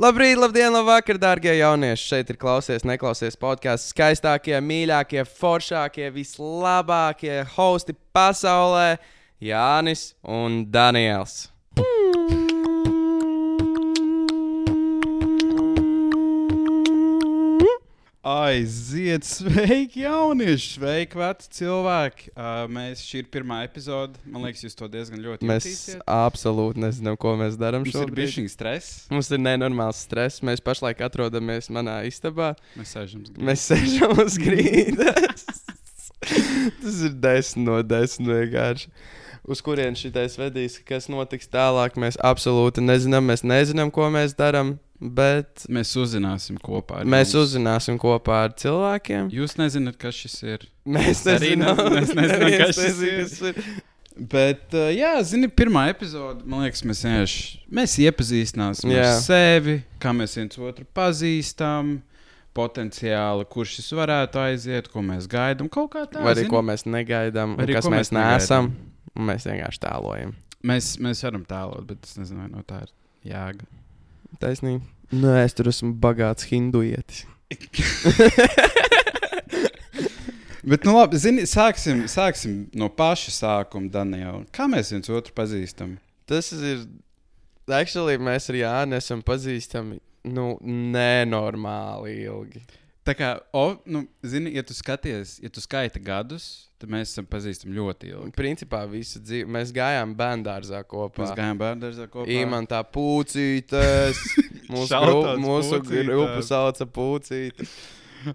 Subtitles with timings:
[0.00, 2.06] Labrīt, labdien, labvakar, darbie jaunieši!
[2.08, 3.90] Šeit ir klausies, neklausies podkāsts.
[3.92, 8.96] Skaistākie, mīļākie, foršākie, vislabākie hosti pasaulē-
[9.50, 11.49] Jānis un Daniels.
[18.20, 22.26] Aiziet, sveiki, jaunieši, sveiki, veci cilvēki.
[22.34, 24.20] Uh, mēs šī ir pirmā epizode.
[24.28, 26.02] Man liekas, jūs to diezgan ļoti Mēs jutīsiet.
[26.04, 28.18] absolūti nezinām, ko mēs darām Mums ir šobrīd.
[28.36, 28.90] bijis stress.
[29.08, 30.42] Mums ir nenormāls stress.
[30.44, 32.50] Mēs pašlaik atrodamies manā istabā.
[32.76, 35.46] Mēs sēžam uz Mēs sēžam uz grīdas.
[36.20, 38.92] Tas ir desmit no desmit vienkārši.
[39.48, 43.24] Uz kurien šitais vedīs, kas notiks tālāk, mēs absolūti nezinām.
[43.32, 47.00] Mēs nezinām, ko mēs darām, bet Mēs uzzināsim kopā.
[47.00, 47.46] ar mēs jums.
[47.54, 49.30] uzzināsim kopā ar cilvēkiem.
[49.32, 50.66] Jūs nezināt, kas šis ir.
[50.86, 53.24] Mēs nezinām, mēs nezinām, kas šis nezina, ir.
[53.24, 53.86] kas ir.
[54.20, 59.06] Bet, uh, jā, zini, pirmā epizode, man liekas, mēs vienkārši mēs iepazīstināsim Jā.
[59.14, 62.00] ar sevi, kā mēs viens otru pazīstam.
[62.50, 65.68] Potenciāli, kurš šis varētu aiziet, ko mēs gaidām.
[65.70, 66.50] Kaut kā tā, Vai arī zini?
[66.50, 68.72] ko mēs negaidām, Vai arī kas mēs mēs neesam.
[69.14, 70.32] un Mēs vienkārši tēlojam.
[70.66, 72.90] Mēs, mēs varam tēlot, bet es nezinu, vai no tā ir
[73.30, 73.68] jēga.
[74.38, 74.84] Taisnība.
[75.10, 77.24] Nē, es tur esmu bagāts hinduietis.
[80.70, 84.44] Bet, nu, labi, zini, sāksim, sāksim no paša sākuma, Daniela.
[84.54, 85.96] Kā mēs viens otru pazīstam?
[86.30, 86.84] Tas ir.
[87.70, 92.62] Actually, mēs ar Jānu esam pazīstami nu, nenormāli ilgi.
[93.06, 97.24] Tā kā, o, nu, zini, ja tu skaties, ja tu skaiti gadus, tad mēs esam
[97.28, 98.32] pazīstami ļoti ilgi.
[98.36, 101.24] Principā visu dzīvi mēs gājām bērngārzā kopā.
[101.24, 102.26] Mēs gājām bērnu kopā.
[102.36, 104.20] Imantā pūcītes.
[104.72, 107.66] Mūsu, grupu, mūsu grupu sauca pūcīti.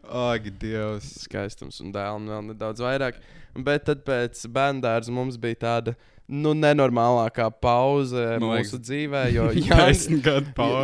[0.09, 1.11] Ak, Dievs.
[1.27, 3.21] Skaistums un dēls un vēl nedaudz vairāk.
[3.55, 5.95] Bet tad pēc bērngārza mums bija tāda
[6.31, 9.23] nu, nenormālākā pauze Man liekas, mūsu dzīvē.
[9.35, 10.05] Jo Jānis.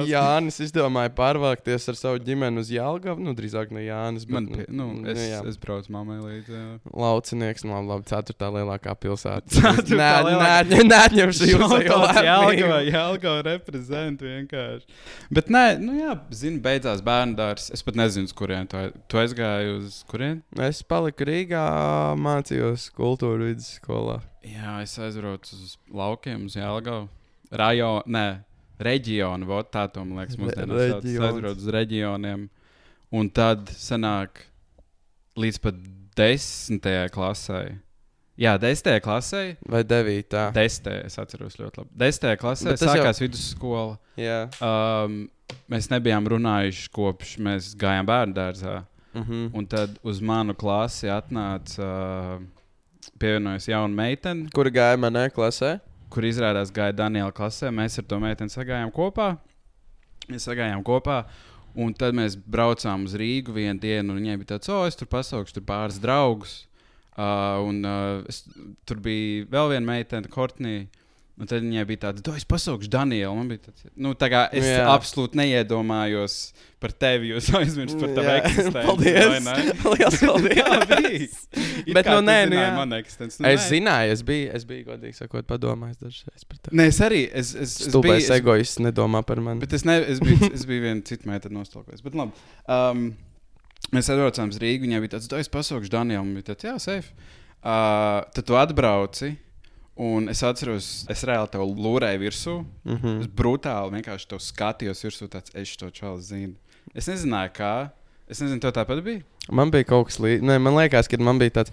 [0.10, 3.22] Jānis izdomāja pārvākties ar savu ģimeni uz Jālgavu.
[3.24, 5.42] Nu, drīzāk ne Jānis, bet Man, pie, nu, es, jā.
[5.48, 6.56] es braucu mammai līdzi.
[6.58, 6.66] jā.
[7.04, 9.74] Laucinieks, nu, labi, ceturtā lielākā pilsēta.
[10.02, 10.12] Nē,
[10.68, 14.88] nē, neatņemšu jūs Shoutouts Jelgava, Jelgava reprezent vienkārši.
[15.34, 17.70] Bet nē, nu jā, zini, beidzās bērnu dārs.
[17.76, 20.42] Es pat nezinu, uz kurien tu, tu aizgāji uz kurien.
[20.70, 21.64] Es paliku Rīgā,
[22.20, 24.20] mācījos kultūra vidusskolā.
[24.44, 27.08] Jā, es aizbraucu uz laukiem, uz Jelgavu.
[27.52, 28.26] Rajonu, nē,
[28.82, 31.06] reģionu, vot tā to man liekas, mūsdienās sauc.
[31.06, 32.48] Es aizbraucu uz reģioniem.
[33.12, 34.46] Un tad sanāk
[35.38, 35.76] līdz pat
[36.18, 37.62] desmitajai klasē.
[38.42, 39.42] Jā, desmitajai klasē.
[39.70, 40.48] Vai devītā?
[40.56, 41.92] Desmitajai, es atceros ļoti labi.
[42.02, 44.00] Desmitajai klasē tas jau- sākās vidusskola.
[44.18, 44.40] Jā.
[44.64, 45.30] Um,
[45.70, 48.86] mēs nebijām runājuši kopš mēs gājām bērnu dārzā.
[49.14, 49.52] Mhm.
[49.54, 51.84] Un tad uz manu klasi atnāca,
[52.40, 52.42] uh,
[53.22, 55.78] pievienojas jauna meitene, Kur gāja manā klasē?
[56.12, 57.72] kur izrādās gāja Daniela klasē.
[57.74, 59.36] Mēs ar to meiteni sagājām kopā.
[60.32, 61.24] Mēs sagājām kopā.
[61.80, 65.08] Un tad mēs braucām uz Rīgu vienu dienu, un viņai bija tāds, oh, es tur
[65.12, 66.66] pasaukšu tur pāris draugus.
[67.12, 68.42] Uh, un uh, es,
[68.88, 70.90] tur bija vēl viena meitene, Kortnija.
[71.42, 73.32] Un tad viņai bija tāds, es pasaukšu Danielu.
[73.34, 74.84] Man bija tāds, nu, tā kā es Jā.
[74.94, 76.36] Absolūti neiedomājos
[76.82, 77.32] par tevi.
[77.32, 78.84] Jūs aizmirst par tevi Jā, eksistenci.
[78.86, 79.50] paldies.
[79.96, 81.34] Liels paldies.
[81.98, 83.42] Bet nu nē, nu manu eksistenci.
[83.42, 83.72] Nu, Es nē.
[83.74, 86.78] zināju, es biju, es biju godīgi sakot, padomājis dažreiz par tevi.
[86.78, 87.24] Nē, es arī.
[87.42, 89.66] Es, es, es biju, egoists nedomā par mani.
[89.66, 92.06] Bet es, ne, es biju, es biju viena cita meitene nostalkojis.
[92.06, 92.38] Bet labi.
[92.70, 93.08] Um,
[93.98, 94.86] mēs atbraucām uz Rīgu.
[94.86, 96.30] Viņai bija tāds, es pasaukšu Danielam.
[96.30, 97.16] Viņa bija tāds, jā, safe.
[97.62, 99.34] Uh, tad tu atbrauci.
[100.02, 102.54] Un es atceros, es reāli tev lūrēju virsū.
[102.90, 103.20] Mhm.
[103.22, 105.28] Es brutāli vienkārši to skatījos virsū.
[105.30, 106.56] Tāds, es to čalu zinu.
[106.98, 107.74] Es nezināju, kā.
[108.32, 109.22] Es nezinu, tev tāpat bija.
[109.52, 110.62] Man bija kaut kas līdzīgs.
[110.64, 111.72] Man liekas, ka man bija tāds.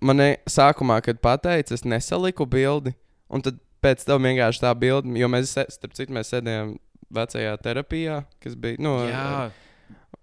[0.00, 2.94] Man ne- sākumā, kad pateica, es nesaliku bildi.
[3.30, 6.78] Un tad pēc tam vienkārši tā bilde, jo mēs, se- starp citu, mēs sēdējām
[7.12, 8.78] vecajā terapijā, kas bija.
[8.80, 8.96] Nu,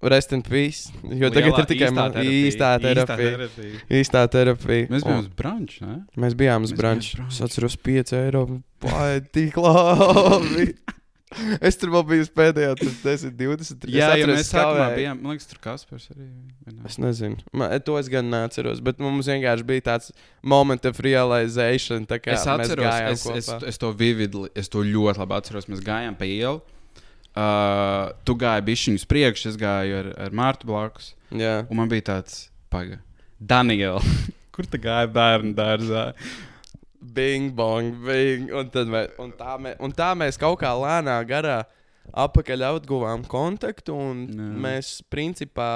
[0.01, 0.91] Rest in peace.
[1.03, 3.31] Jo tagad Lielā- ir tikai man- īstā terapija.
[3.33, 3.79] terapija.
[3.89, 4.87] Īstā terapija.
[4.93, 5.87] Mēs bijām uz brunča.
[5.87, 5.97] ne?
[6.17, 7.27] mēs bijām uz brunča.
[7.27, 8.61] Es atceros 5 eiro.
[8.81, 10.73] Vai tik labi!
[11.59, 13.83] Es tur biju pēdējā, tas 10, 20.
[13.91, 15.17] Jā, atceros, mēs sākumā bijām.
[15.21, 16.23] Man liekas, tur Kaspars arī.
[16.71, 16.77] ne?
[16.87, 22.05] Es nezinu, Man, to es gan neatceros, bet mums vienkārši bija tāds moment of realization.
[22.07, 23.67] Tā Es atceros, es, es, kopā.
[23.67, 25.67] es to vividli, es to ļoti labi atceros.
[25.67, 26.61] Mēs gājām pa ielu.
[27.37, 31.11] Uh, tu gāji bišķiņu uz priekšu, es gāju ar, ar Mārtu blakus.
[31.29, 32.97] Jā, Un man bija tāds, pagaidi,
[33.37, 34.01] Daniela,
[34.55, 36.07] kur tu gāji bērnu dārzā?
[37.13, 38.51] bing, bong, bing.
[38.53, 41.61] Un, tad mē, un, tā mē, un tā mēs kaut kā lēnā garā
[42.17, 43.95] apakaļ atguvām kontaktu.
[43.95, 44.49] Un Jā.
[44.65, 45.69] mēs principā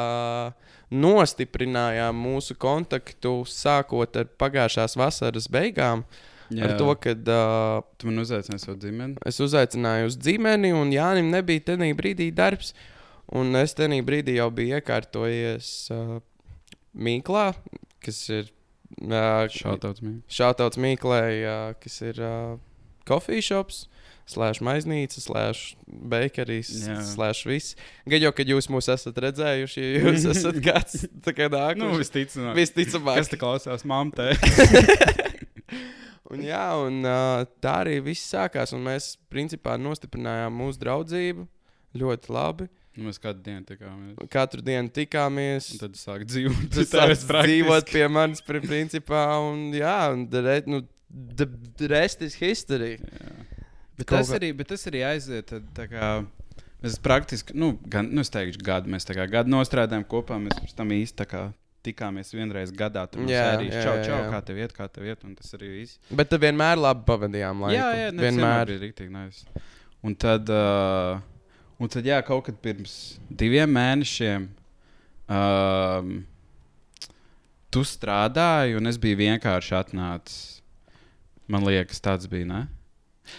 [0.91, 6.05] nostiprinājām mūsu kontaktu sākot ar pagājušās vasaras beigām.
[6.51, 6.67] Jā.
[6.67, 9.19] ar to, ka uh, tu man uzaicināji savu ģimeni.
[9.27, 12.73] Es uzaicināju uz ģimeni, un Jānis nebija tajā brīdī darbs.
[13.31, 16.17] Un es tajā brīdī jau biju iekārtojies uh,
[16.91, 17.53] Mīklā,
[18.03, 18.49] kas ir
[19.05, 19.45] uh,
[20.27, 22.59] Šautauts Mīklē, uh, kas ir uh,
[23.07, 23.85] coffee shops.
[24.31, 25.61] Slēdz maiznīca, slēdz
[26.07, 26.69] bakeries,
[27.09, 27.73] slēdz viss.
[28.07, 32.53] Gan jau, kad jūs mūs esat redzējuši, ja jūs esat kāds tāds- nu, visticamāk.
[32.55, 33.19] visticamāk.
[33.19, 34.29] Kas te klausās mamtē?
[36.31, 37.01] un, jā, un
[37.63, 38.73] tā arī viss sākās.
[38.75, 41.47] Mēs principā nostiprinājām mūsu draudzību
[42.01, 42.69] ļoti labi.
[42.97, 44.15] Nu, mēs katru dienu tikāmies.
[44.31, 45.69] Katru dienu tikāmies.
[45.75, 49.23] Un tad sāk dzīvot, tas sāk dzīvot pie manis, principā.
[49.47, 51.47] Un, jā, un the, nu, the,
[51.79, 52.97] the rest is history.
[52.99, 53.37] Jā.
[54.01, 54.41] Bet tas, kā...
[54.41, 55.55] arī, bet tas arī aiziet.
[55.77, 56.11] Tā kā,
[56.83, 60.41] mēs praktiski, nu, gan, nu, es teikšu, gadu mēs tā kā gadu nostrādājām kopā.
[60.43, 61.19] Mēs tam īsti
[61.85, 63.03] tikāmies vienreiz gadā.
[63.11, 64.29] Tur jā, sērijas, jā, čau, čau, jā.
[64.33, 65.99] kā tev iet, kā tev iet, un tas arī viss.
[66.13, 67.77] Bet tu vienmēr labi pavadījām laiku.
[67.77, 69.67] Jā, jā, ne, vienmēr bija rīktīgi nice.
[70.05, 71.21] Un tad, uh,
[71.81, 72.97] un tad, jā, kaut kad pirms
[73.29, 74.49] diviem mēnešiem
[75.31, 76.13] um,
[77.71, 80.39] tu strādāji, un es biju vienkārši atnācis.
[81.51, 82.61] Man liekas, tāds bija, ne?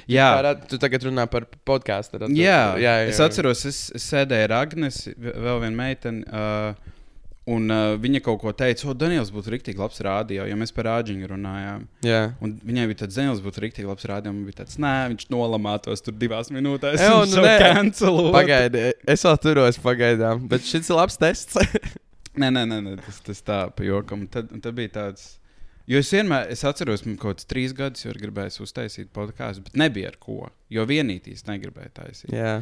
[0.08, 2.20] Jā, Pārā, tu tagad runā par podkāstu.
[2.22, 6.24] Jā, jā, jā, jā, es atceros, es, es sēdēju ar Agnēs, vēl vienu meiteni.
[6.28, 6.91] Uh,
[7.50, 10.86] Un uh, viņa kaut ko teica, o, Daniels būtu rīktīgi labs rādio, jo mēs par
[10.86, 11.88] rāģiņu runājām.
[12.06, 12.20] Jā.
[12.38, 16.06] Un viņai bija tāds, Daniels būtu rīktīgi labs rādio, un bija tāds, nē, viņš nolamātos
[16.06, 17.02] tur divās minūtēs.
[17.02, 17.56] Jā, nu, nē,
[18.36, 21.58] pagaidi, es vēl turos pagaidām, bet šis ir labs tests.
[22.40, 24.22] nē, nē, nē, nē, tas, tas tā pa jokam.
[24.30, 25.32] Tad, tad bija tāds.
[25.90, 29.82] Jo es vienmēr, es atceros, man kaut kāds trīs gadus jau gribēju uztaisīt podkāstu, bet
[29.82, 30.44] nebija ar ko.
[30.70, 32.30] Jo vienītīs negribēju taisīt.
[32.30, 32.60] Jā.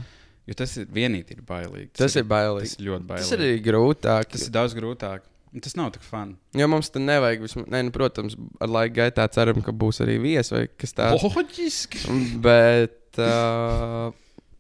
[0.50, 1.92] Jo tas ir vienīgi ir bailīgi.
[1.94, 2.70] Tas, tas ir, ir bailīgi.
[2.72, 3.26] Tas ir ļoti bailīgi.
[3.26, 4.32] Tas ir arī grūtāk.
[4.32, 5.28] Tas ir daudz grūtāk.
[5.62, 6.34] Tas nav tik fani.
[6.58, 7.44] Jo mums tam nevajag.
[7.46, 11.22] Vismaz, ne, nu, protams, ar laika gaitā ceram, ka būs arī viesis vai kas tāds.
[11.26, 12.02] Loģiski.
[12.42, 14.10] Bet uh,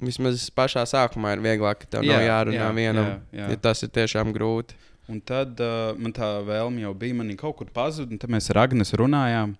[0.02, 3.10] vismaz pašā sākumā ir vieglāk, ka tev jā, nav jārunā jā, vienam.
[3.10, 3.50] Jā, jā.
[3.54, 4.78] Ja tas ir tiešām grūti.
[5.10, 8.50] Un tad uh, man tā vēlme jau bija, man kaut kur pazuda, un tad mēs
[8.54, 9.56] ar Agnēs runājām.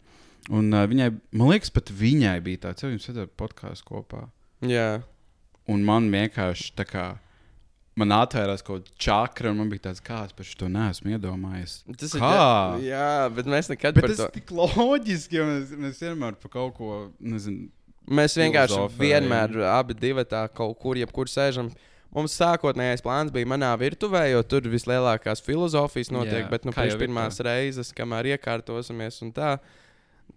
[0.50, 4.29] Un uh, viņai, man liekas, pat viņai bija tāds, jau jums ir podkāsts kopā.
[4.67, 5.00] Jā.
[5.70, 7.08] Un man vienkārši tā kā.
[7.99, 11.81] Man atvērās kaut kāda čakra, un man bija tāds, kāds par to neesmu iedomājies.
[12.00, 12.31] Tas Kā?
[12.78, 12.87] ir.
[12.93, 14.17] Jā, bet mēs nekad bet par to.
[14.22, 17.69] Tas ir tik loģiski, jo mēs, mēs vienmēr par kaut ko, nezinu.
[18.11, 21.69] Mēs vienkārši vienmēr abi divi tā kaut kur, jebkur sēžam.
[22.14, 27.38] Mums sākotnējais plāns bija manā virtuvē, jo tur vislielākās filozofijas notiek, Jā, bet nu, pirmās
[27.46, 29.52] reizes, kamēr iekārtosimies un tā,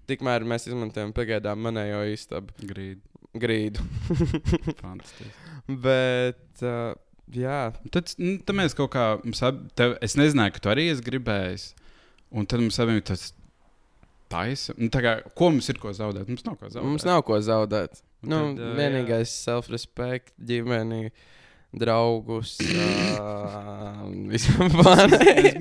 [0.10, 2.56] tikmēr mēs izmantojam pagaidām manējo istabu.
[2.69, 3.01] Grīdu.
[3.40, 3.84] Grīdu.
[4.84, 5.31] Fantastiski.
[5.84, 6.94] bet, uh,
[7.34, 7.62] jā.
[7.94, 11.69] Tad, nu, tad mēs kaut kā, ab, tev, es nezināju, ka tu arī esi gribējis,
[12.34, 13.31] un tad mums abiem tas
[14.34, 14.75] taisa.
[14.78, 16.30] Nu, kā, ko mums ir ko zaudēt?
[16.30, 16.90] Mums nav ko zaudēt.
[16.90, 18.04] Mums nav ko zaudēt.
[18.24, 21.10] Nu, tad, uh, vienīgais self-respect ģimenei
[21.74, 22.58] draugus.
[23.24, 24.48] Uh, mēs,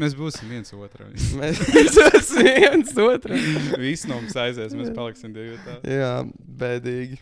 [0.00, 1.10] mēs būsim viens otram.
[1.40, 3.44] mēs būsim viens otram.
[3.80, 5.58] Visi no mums aizies, mēs paliksim divi.
[5.86, 6.14] Jā,
[6.62, 7.20] bēdīgi.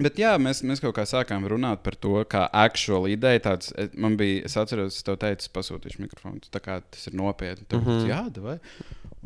[0.00, 3.42] Bet jā, mēs, mēs kaut kā sākām runāt par to, kā aktuāli ideja.
[3.50, 6.40] Tāds, man bija, es atceros, es tev teicu, pasūtīšu mikrofonu.
[6.52, 7.66] Tā kā tas ir nopietni.
[7.68, 8.08] Tad, mm -hmm.
[8.08, 8.58] Jā, vai?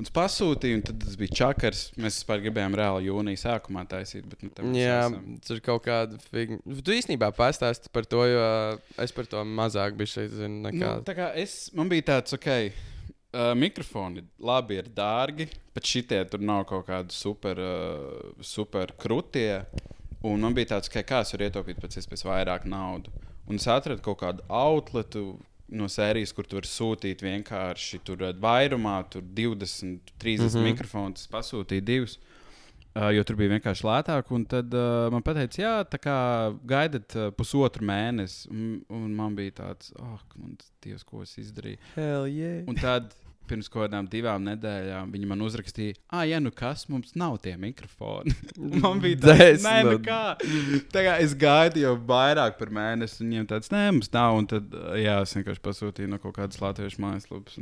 [0.01, 1.81] Un es pasūtīju, un tas bija čakars.
[2.01, 4.25] Mēs vispār gribējām reāli jūnija sākumā taisīt.
[4.31, 5.03] Bet, nu, Jā,
[5.45, 6.77] tas ir kaut kāda figūra.
[6.87, 8.47] Tu īstenībā pastāsti par to, jo
[9.05, 10.63] es par to mazāk biju šeit zinu.
[10.71, 10.81] Nekā...
[10.81, 12.49] Nu, tā kā es, man bija tāds, ok.
[13.31, 19.61] Uh, mikrofoni labi ir dārgi, bet šitie tur nav kaut kādi super, uh, super krūtie.
[20.25, 23.29] Un man bija tāds, ka kā es varu ietaupīt pēc iespējas vairāk naudas.
[23.53, 25.35] Un es atradu kaut kādu outletu,
[25.71, 30.69] no sērijas, kur tu vari sūtīt vienkārši tur vairumā, tur 20, 30 mm -hmm.
[30.73, 32.19] mikrofonus, pasūtīt divus.
[32.91, 36.15] Uh, jo tur bija vienkārši lētāk, un tad uh, man teica, jā, tā kā
[36.67, 38.49] gaidat uh, pusotru mēnesi.
[38.51, 41.79] Un, un man bija tāds, ah, oh, man dievs, ko es izdarīju.
[41.95, 42.65] Hell yeah.
[42.67, 43.15] Un tad
[43.51, 47.57] pirms kaut kādām divām nedēļām viņi man uzrakstīja, ah, ja nu kas, mums nav tie
[47.61, 48.35] mikrofoni.
[48.83, 50.37] man bija tāds, nē, nu kā.
[50.95, 54.39] Tagad es gaidu jau vairāk par mēnesi, un viņiem tāds, nē, mums nav.
[54.39, 57.59] Un tad, jā, es vienkārši pasūtīju no kaut kādas latviešu mājaslapas.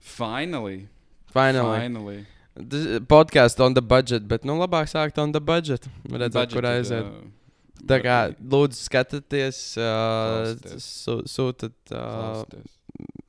[0.00, 0.86] Finally.
[1.34, 1.80] Finally.
[1.80, 2.20] finally.
[3.10, 5.86] Podkāsts on the budget, bet nu labāk sākt on the budget.
[6.10, 7.06] Redzēt, kur aiziet.
[7.06, 7.36] Uh,
[7.88, 10.52] Tā kā lūdzu, skatieties, uh,
[11.30, 11.76] sūtiet.
[11.94, 12.42] Uh,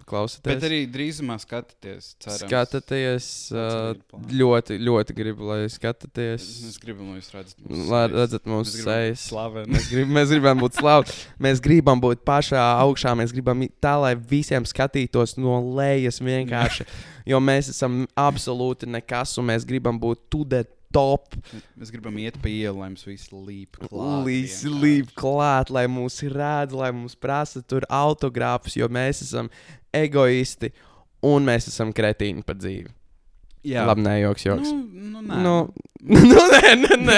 [0.08, 0.46] klausāties.
[0.48, 2.12] Bet arī drīzumā skatāties.
[2.22, 2.44] Cerams.
[2.46, 3.28] Skatāties.
[3.54, 3.94] Uh,
[4.32, 6.48] ļoti, ļoti gribu, lai skatāties.
[6.66, 9.28] Mēs gribam, lai jūs redzat mūsu lai redzat mūsu sejas.
[9.72, 11.18] Mēs, grib, mēs gribam būt slaveni.
[11.48, 13.16] mēs gribam būt pašā augšā.
[13.20, 16.88] Mēs gribam tā, lai visiem skatītos no lejas vienkārši.
[17.32, 21.36] jo mēs esam absolūti nekas un mēs gribam būt the top.
[21.80, 24.24] Mēs gribam iet pa ielu, lai mums viss līp klāt.
[24.28, 24.72] Vienkārši.
[24.84, 29.52] līp klāt, lai mūs redz, lai mums prasa tur autogrāfus, jo mēs esam
[29.96, 30.72] egoisti
[31.26, 32.92] un mēs esam kretīni pa dzīvi.
[33.62, 34.70] Jā, Labi, nē, joks, joks.
[34.74, 35.36] Nu, nu, nē.
[35.46, 35.52] Nu,
[36.32, 37.18] nu, nē, nē, nē.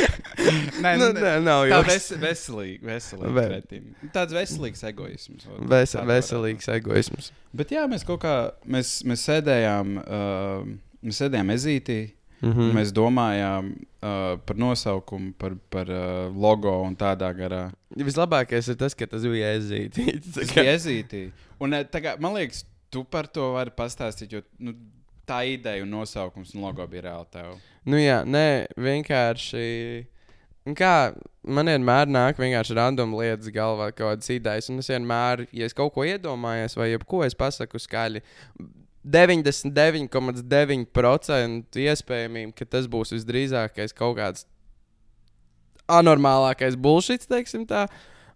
[0.82, 1.90] nē, nu, nē, nav Tā joks.
[1.92, 3.34] ves, veselīgi, veselīgi.
[3.36, 4.08] Ve-.
[4.10, 5.46] Tāds veselīgs egoisms.
[5.46, 7.30] Ves, tā varētu veselīgs egoisms.
[7.54, 8.34] Bet jā, mēs kaut kā,
[8.66, 10.66] mēs, mēs sēdējām, uh,
[11.06, 12.00] mēs sēdējām ezītī,
[12.40, 12.58] Mm mm.
[12.58, 12.76] -hmm.
[12.78, 17.70] mēs domājām uh, par nosaukumu, par, par uh, logo un tādā garā.
[17.96, 20.32] Vislabākais ir tas, ka tas bija ezītīts.
[20.36, 21.30] Tas bija ezītī.
[21.60, 24.74] Un uh, tā kā, man liekas, tu par to vari pastāstīt, jo nu,
[25.26, 27.58] tā ideja un nosaukums un logo bija reāli tev.
[27.84, 30.06] Nu, jā, nē, vienkārši.
[30.76, 34.68] Kā man vienmēr nāk vienkārši random lietas galvā, kaut kādas idejas.
[34.70, 38.22] Un es vienmēr, ja es kaut ko iedomājos, vai jebko es pasaku skaļi,
[39.06, 44.40] 99,9% iespējamība, ka tas būs visdrīzākais kaut kāds
[45.90, 47.86] anormālākais bullshit, teiksim tā.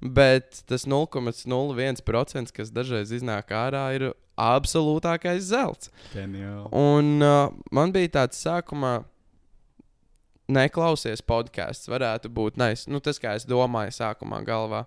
[0.04, 5.90] Bet tas 0,01%, kas dažreiz iznāk ārā, ir absolūtākais zelts.
[6.12, 6.68] Geniāli.
[6.76, 8.98] Un uh, man bija tāds sākumā,
[10.52, 12.90] neklausies podkāsts, varētu būt nice.
[12.90, 14.84] Nu, tas, kā es domāju, sākumā galvā.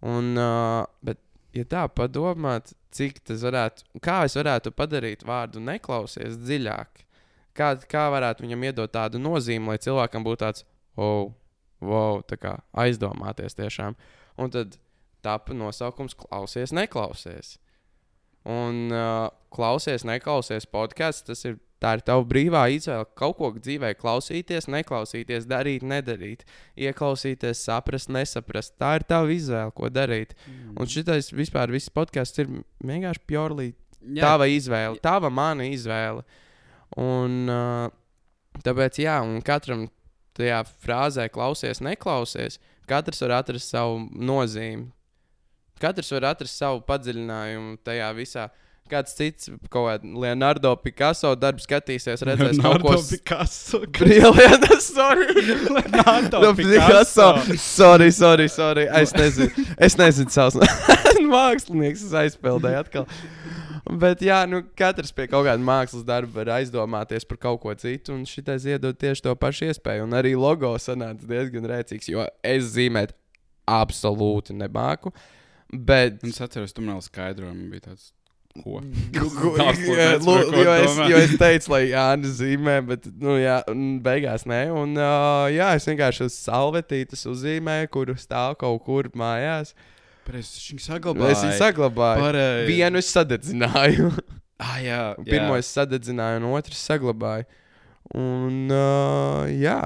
[0.00, 1.20] Un, uh, bet,
[1.56, 7.04] ja tā padomāt, cik tas varētu, kā es varētu padarīt vārdu neklausies dziļāk,
[7.56, 10.66] kā, kā varētu viņam iedot tādu nozīmi, lai cilvēkam būtu tāds,
[10.96, 11.32] oh,
[11.80, 13.96] wow, tā kā aizdomāties tiešām.
[14.40, 14.78] Un tad
[15.24, 17.58] tapa nosaukums klausies, neklausies.
[18.48, 21.26] Un uh, klausies, neklausies podkāsts.
[21.28, 23.08] Tas ir, tā ir tava brīvā izvēle.
[23.18, 26.44] Kaut ko dzīvē klausīties, neklausīties, darīt, nedarīt,
[26.78, 28.76] ieklausīties, saprast, nesaprast.
[28.80, 30.36] Tā ir tava izvēle, ko darīt.
[30.46, 30.74] Mm.
[30.80, 32.52] Un šitais vispār viss podkāsts ir
[32.84, 33.70] vienkārši pjorlī
[34.00, 36.24] Jā, tava izvēle, tava mana izvēle.
[37.00, 37.90] Un uh,
[38.64, 39.88] tāpēc, jā, un katram
[40.36, 42.58] tajā frāzē klausies, neklausies.
[42.90, 44.88] Katrs var atrast savu nozīmi.
[45.80, 48.48] Katrs var atrast savu padziļinājumu tajā visā.
[48.90, 53.80] Kāds cits, kaut kāda Leonardo Picasso darbu skatīsies, redzēs kaut ko Picasso.
[53.98, 54.88] brīvlietas.
[55.00, 55.28] Sorry,
[55.70, 57.28] Leonardo No, Picasso.
[57.56, 58.88] Sorry, sorry, sorry.
[59.00, 60.58] Es nezinu, es nezinu savus
[61.30, 63.06] māksliniekus, es aizpildēju atkal.
[63.90, 68.12] Bet, jā, nu, katrs pie kaut kāda mākslas darba var aizdomāties par kaut ko citu,
[68.14, 70.04] un šitais iedod tieši to pašu iespēju.
[70.06, 73.14] Un arī logo sanāca diezgan rēcīgs, jo es zīmēt
[73.70, 75.12] absolūti nemāku.
[75.70, 78.10] Bet, Un es atceros, tu man vēl skaidroji, man bija tāds.
[78.58, 78.80] Ko?
[79.38, 83.60] Ko jo, es, jo es teicu, lai Jānis zīmē, bet nu, jā,
[84.02, 84.64] beigās nē.
[84.74, 89.72] Un, uh, jā, es vienkārši uz salvetītes uzzīmēju, kuru stāv kaut kur mājās.
[90.30, 91.30] Es viņu saglabāju.
[91.32, 92.26] Es viņu saglabāju.
[92.26, 92.68] Pareizi.
[92.70, 94.12] Vienu es sadedzināju.
[94.60, 95.62] Ah, jā, Pirmo jā.
[95.62, 97.46] es sadedzināju, un otru saglabāju.
[98.12, 99.78] Un, uh, jā,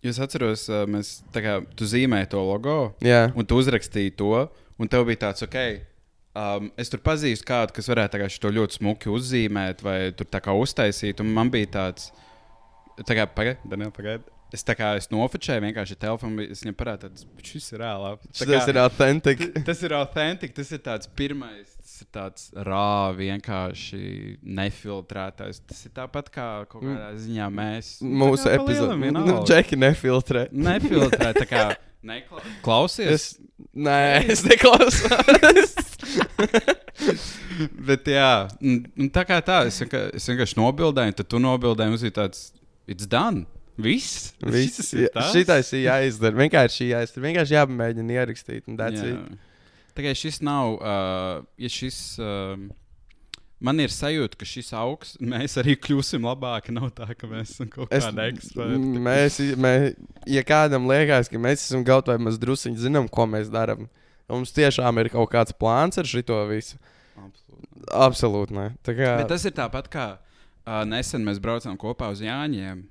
[0.00, 3.26] Jo Es atceros, mēs, tā kā, tu zīmēji to logo, jā.
[3.36, 4.46] un tu uzrakstīji to,
[4.80, 5.58] un tev bija tāds, ok,
[6.34, 10.54] um, es tur pazīstu kādu, kas varētu šo ļoti smuki uzzīmēt, vai tur tā kā
[10.56, 11.22] uztaisīt.
[11.26, 12.10] Man bija tāds,
[13.06, 14.26] tā kā, pagaidi, Daniel, pagaidi.
[14.50, 18.16] Es tā kā es nofočēju vienkārši telefonu, es viņam parādīju, tas šis ir reālā.
[18.34, 19.46] Tā Tas ir autentiski.
[19.68, 24.00] Tas ir autentiski, tas ir tāds pirmais, tas ir tāds rā, vienkārši
[24.42, 25.62] nefiltrētais.
[25.70, 27.92] Tas ir tāpat kā kaut kādā ziņā mēs.
[28.02, 29.38] Mūsu lielam Nu.
[29.46, 30.48] Džeki nefiltrē.
[30.50, 31.64] Nefiltrē, tā kā
[32.06, 33.10] neklausies.
[33.12, 33.24] Es,
[33.76, 34.00] nē,
[34.32, 35.76] es neklausos.
[37.86, 42.06] Bet, jā, un, un tā kā tā, es, es vienkārši nobildēju, tad tu nobildēji, mums
[42.06, 42.50] ir tāds,
[42.90, 43.44] it's done.
[43.80, 44.32] Viss.
[44.44, 45.30] Viss, tas?
[45.32, 46.36] šitais ir jāizdara.
[46.36, 47.24] Vienkārši jāizdara.
[47.28, 48.66] Vienkārši jāpamēģina ierakstīt.
[48.68, 49.14] un Jā.
[49.96, 52.54] Tā kā šis nav, uh, ja šis, uh,
[53.60, 56.72] man ir sajūta, ka šis augs, mēs arī kļūsim labāki.
[56.76, 58.78] Nav tā, ka mēs esam kaut Es, kādi eksperti.
[59.06, 59.94] mēs, mēs,
[60.30, 63.86] ja kādam liekas, ka mēs esam kaut vai maz druskuļi zinām, ko mēs darām,
[64.30, 66.78] mums tiešām ir kaut kāds plāns ar šito visu.
[67.20, 67.86] Absolūti.
[68.00, 68.66] Absolūti nē.
[68.86, 72.84] Tā kā, Bet tas ir tāpat kā uh, nesen mēs braucām kopā uz Jāņiem.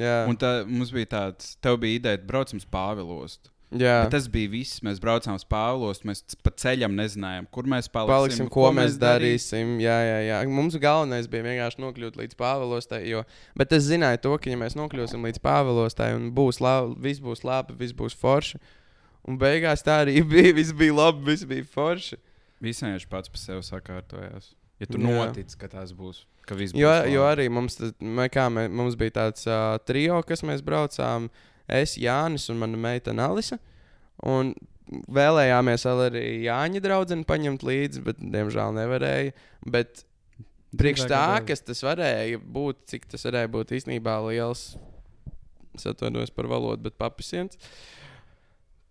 [0.00, 3.52] jā, Un tā, mums bija tāds, tev bija ideja, braucam uz Pāvilostu.
[4.12, 4.80] Tas bija viss.
[4.86, 8.12] Mēs braucām uz Pāvilostu, mēs pa ceļam nezinājām, kur mēs paliksim.
[8.14, 9.76] Paliksim, ko, ko mēs darīsim.
[9.82, 10.40] Jā, jā, jā.
[10.50, 13.02] Mums galvenais bija vienkārši nokļūt līdz Pāvilostai.
[13.10, 13.24] Jo...
[13.58, 17.42] Bet es zināju, to, ka, ja mēs nokļūsim līdz Pāvilostai un būs labi, viss būs
[17.46, 18.62] labi, viss būs forši.
[19.26, 20.54] Un beigās tā arī bija.
[20.56, 22.20] Viss bija labi, viss bija forši.
[22.62, 24.54] Visiem jau pats par sevi sakārtojās.
[24.80, 25.08] Ja tu Jā.
[25.08, 26.80] notici, ka tas būs, ka viss būs.
[26.80, 27.12] Jo, labi.
[27.14, 31.30] jo arī mums, mē, kā, mē, mums bija tāds uh, trio, kas mēs braucām.
[31.68, 33.58] Es, Jānis un mana meitene Alisa.
[34.22, 34.54] Un
[35.12, 39.32] vēlējāmies vēl arī Jāņa draugu paņemt līdzi, bet diemžēl nevarēja.
[39.66, 40.04] Bet
[40.76, 44.76] priekš tā, kas tas varēja būt, cik tas varēja būt īstenībā liels
[45.76, 47.58] Es atvainojos par valodu, bet papisiens.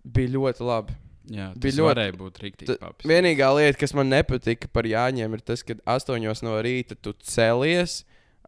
[0.06, 0.94] Bija ļoti labi.
[1.34, 2.76] Jā, Bija bija ļoti- varēja būt rīktīgi.
[3.10, 8.04] Vienīgā lieta, kas man nepatika par Jāņiem, ir tas, ka astoņos no rīta tu celies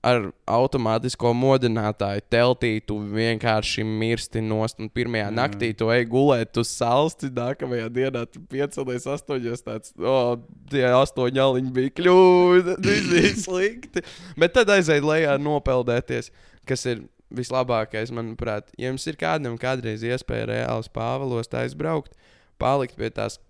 [0.06, 4.80] ar automātisko modinātāju teltī, tu vienkārši mirsti nost.
[4.82, 5.32] Un pirmajā Jā.
[5.32, 5.36] Jā.
[5.40, 9.66] naktī tu ej gulēt, tu salsti, nākamajā dienā tu piecelies astoņos.
[9.66, 10.38] Tāds, o,
[10.72, 14.06] tie astoņi aliņi bija kļūda, bija slikti.
[14.40, 16.32] Bet tad aiziet lejā nopeldēties,
[16.68, 18.72] kas ir vislabākais, manuprāt.
[18.80, 22.16] Ja jums ir kādam kādreiz iespēja reāli uz Pāvilos aizbraukt,
[22.62, 23.42] palikt pie tās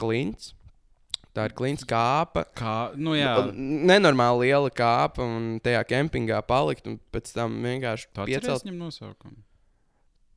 [0.00, 0.54] klints.
[1.32, 2.42] Tā ir klints kāpa.
[2.58, 8.66] Kā, nu jā, Nenormāli liela kāpa un tajā kempingā palikt un pēc tam vienkārši piecelt.
[8.66, 9.38] viņam nosaukumu.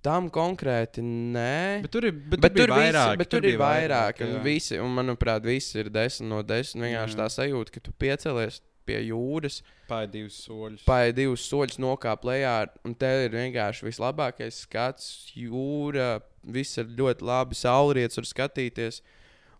[0.05, 1.81] Tam konkrēti nē.
[1.81, 3.17] Bet tur ir, bet Bet, tur bija visi, vairāk.
[3.17, 4.19] bet tur, tur ir vairāk.
[4.21, 4.27] jā.
[4.29, 6.83] Un, visi, un, manuprāt, visi ir desmit no desmit.
[6.85, 7.19] Vienkārši Jā.
[7.23, 10.83] tā sajūta, ka tu piecelies pie jūras, Pāri divus soļus.
[10.85, 12.67] pāri divus soļus nokāp lejā.
[12.85, 16.21] Un te ir vienkārši vislabākais skats, jūra.
[16.45, 17.57] Viss ir ļoti labi.
[17.57, 19.01] Saulrietis var skatīties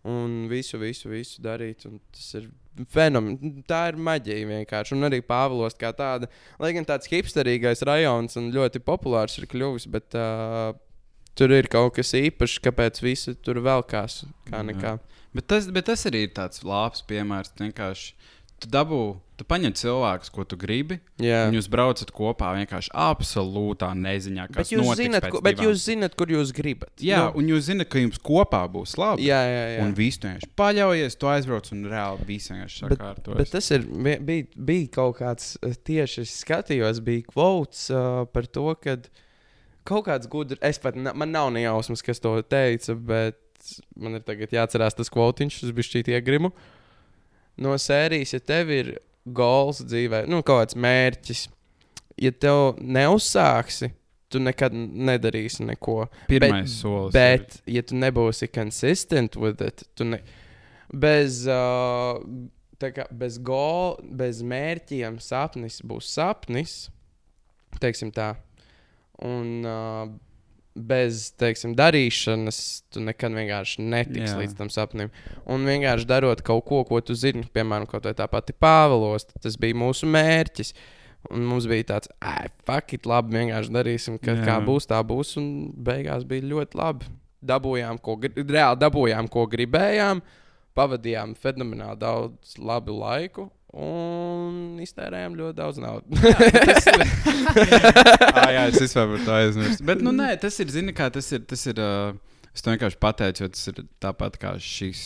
[0.06, 1.84] un visu, visu, visu darīt.
[2.14, 2.48] Tas ir
[2.92, 3.64] fenomenāli.
[3.68, 4.96] Tā ir maģija vienkārši.
[4.96, 6.30] Un arī Pāvilos kā tāda.
[6.62, 10.70] Lai gan tāds hipsterīgais rajons un ļoti populārs ir kļuvis, bet uh,
[11.38, 14.24] tur ir kaut kas īpašs, kāpēc visi tur velkās.
[14.50, 14.96] Kā nekā.
[15.36, 17.52] Bet tas, bet tas arī ir tāds labs piemērs.
[17.60, 18.14] Vienkārši
[18.62, 19.00] tu dabū,
[19.36, 21.42] tu paņem cilvēkus, ko tu gribi, Jā.
[21.48, 24.46] un jūs braucat kopā vienkārši absolūtā neziņā.
[24.48, 26.92] Bet kas jūs, notiks zinat, ku, bet jūs zinat, kur jūs gribat.
[27.04, 29.26] Jā, Nu, un jūs zināt, ka jums kopā būs labi.
[29.28, 29.66] jā, jā.
[29.74, 29.82] jā.
[29.84, 33.38] Un viss vienkārši paļaujies, tu aizbrauc un reāli viss vienkārši sakārtojas.
[33.42, 33.84] Bet tas ir,
[34.30, 38.96] bija, bija kaut kāds eh, tieši skatījos, bija kvots uh, par to, ka
[39.86, 43.36] kaut kāds gudrs, es pat, man nav nejausmas, kas to teica, bet
[43.98, 46.52] man ir tagad jāatcerās tas kvotiņš, tas bija šķiet iegrimu.
[47.62, 48.90] No sērijas, ja tev ir
[49.24, 51.46] gols dzīvē, nu, kaut kāds mērķis,
[52.20, 53.90] ja tev neuzsāksi,
[54.32, 56.06] tu nekad nedarīsi neko.
[56.28, 57.14] Pirmais bet- solis.
[57.16, 60.20] Bet, ja tu nebūsi consistent with it, tu ne,
[60.92, 62.20] bez, uh,
[62.82, 66.76] kā bez gola, bez mērķiem sapnis būs sapnis,
[67.80, 68.34] teiksim tā.
[69.24, 70.10] Un uh,
[70.76, 72.60] bez, teiksim, darīšanas
[72.92, 74.36] tu nekad vienkārši netiksi Jā.
[74.42, 75.10] līdz tam sapnim.
[75.48, 79.78] Un vienkārši darot kaut ko, ko tu zini, piemēram, kaut tā pati Pāvilos, tas bija
[79.78, 80.74] mūsu mērķis.
[81.34, 84.44] Un mums bija tāds, ah, fuck it, labi, vienkārši darīsim, ka, Jā.
[84.46, 85.34] kā būs, tā būs.
[85.40, 87.10] Un beigās bija ļoti labi.
[87.46, 90.22] Dabūjām, ko, reāli dabūjām, ko gribējām,
[90.78, 96.22] pavadījām fenomenāli daudz labu laiku un iztērējām ļoti daudz naudas.
[98.36, 99.86] ah, jā, es vispār par to aizmirsu.
[99.88, 101.44] Bet, nu, nē, tas ir, zini, kā tas ir.
[101.48, 102.14] Tas ir uh,
[102.56, 105.02] es to vienkārši pateicu, jo tas ir tāpat kā šis.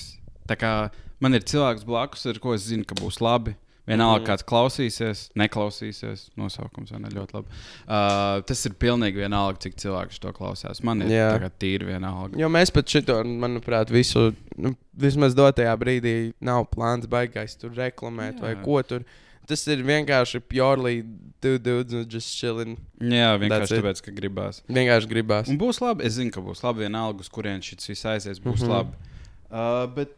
[0.51, 0.75] Tā kā
[1.23, 3.57] man ir cilvēks blakus, ar ko es zinu, ka būs labi.
[3.89, 4.27] Vienalga, Mhm.
[4.29, 6.29] kāds klausīsies, neklausīsies.
[6.37, 7.47] Nosaukums ne ļoti labi.
[7.89, 10.83] Uh, tas ir pilnīgi vienalga, cik cilvēks to klausās.
[10.85, 11.31] Man ir Jā.
[11.39, 12.39] tagad tīri vienalga.
[12.39, 18.39] Jo mēs pat šito, manuprāt, visu, nu, vismaz dotajā brīdī nav plāns baigais tur reklamēt
[18.39, 18.41] Jā.
[18.41, 19.05] vai ko tur.
[19.47, 21.03] Tas ir vienkārši purely
[21.41, 22.77] two dudes and just chilling.
[23.01, 23.83] Jā, That's vienkārši it.
[23.85, 24.63] tāpēc, ka gribās.
[24.69, 25.49] Vienkārši gribās.
[25.49, 26.05] Un būs labi.
[26.05, 26.85] Es zinu, ka būs labi.
[26.87, 28.69] Vienalga, uz kurien šis viss aizies, būs mm.
[28.69, 28.69] -hmm.
[28.69, 28.93] labi.
[29.51, 30.13] Uh, bet,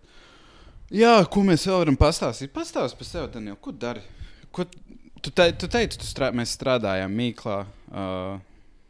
[0.92, 2.52] jā, ko mēs vēl varam pastāstīt?
[2.54, 3.58] Pastāsti par sevi, Daniel.
[3.62, 4.04] Ko dari?
[4.52, 7.62] Ko, tu, te, tu teici, tu strā, mēs strādājām Mīklā.
[7.92, 8.38] Uh,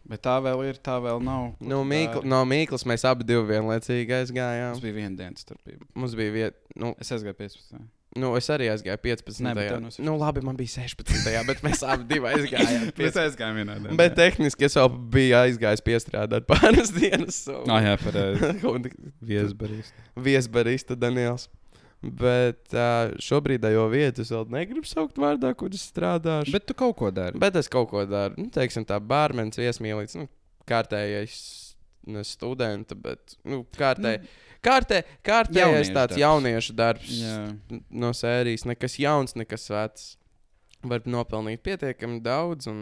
[0.08, 1.52] bet tā vēl ir, tā vēl nav.
[1.62, 2.30] Mīkla, dari?
[2.34, 4.74] no Mīklas mēs abi divi vienlaicīgi aizgājām.
[4.74, 5.88] Mums bija viena diena starpība.
[5.98, 7.80] Mums bija vieta, nu, Es aizgāju 15.
[8.20, 9.40] nu, es arī aizgāju 15.
[9.46, 10.02] Nē, no 16.
[10.04, 11.30] nu, labi, man bija 16.
[11.48, 12.90] bet mēs abi aizgājām.
[12.90, 13.22] Mēs 15.
[13.28, 13.96] aizgājām vienā dienā.
[14.02, 17.44] Bet tehniski es vēl biju aizgājis piestrādāt pāris dienas.
[17.46, 17.62] So.
[17.70, 18.52] Ah, jā, pareizi.
[18.74, 18.90] Un
[19.32, 19.94] Viesbarīs.
[20.28, 21.48] Viesbarista Daniels.
[22.02, 26.50] Bet uh, šobrīd jau vietu es vēl negribu saukt vārdā, kur es strādāšu.
[26.56, 27.38] Bet tu kaut ko dari.
[27.38, 28.34] Bet es kaut ko daru.
[28.42, 30.26] Nu, teiksim, tā bārmenis, viesmīlīts, nu,
[30.66, 31.36] kārtējais
[32.10, 34.16] ne studenta, bet nu, kārtē,
[34.66, 36.20] kārtē, kārtējais Jauniešu tāds darbs.
[36.24, 37.36] jauniešu darbs Jā.
[38.02, 38.66] no sērijas.
[38.66, 40.08] Nekas jauns, nekas vecs.
[40.82, 42.80] Var nopelnīt pietiekami daudz un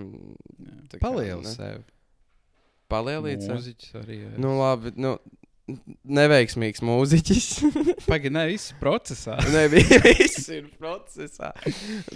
[0.88, 1.52] tā kā, Palieli ne?
[1.52, 1.82] sevi.
[2.88, 3.58] Palielīt sevi.
[3.58, 4.16] Mūziķis arī.
[4.24, 4.30] jā.
[4.40, 5.18] Nu, labi, nu,
[6.18, 7.48] neveiksmīgs mūziķis.
[8.10, 9.36] Pagaidi, ne, viss procesā.
[9.74, 11.52] Vi- viss ir procesā.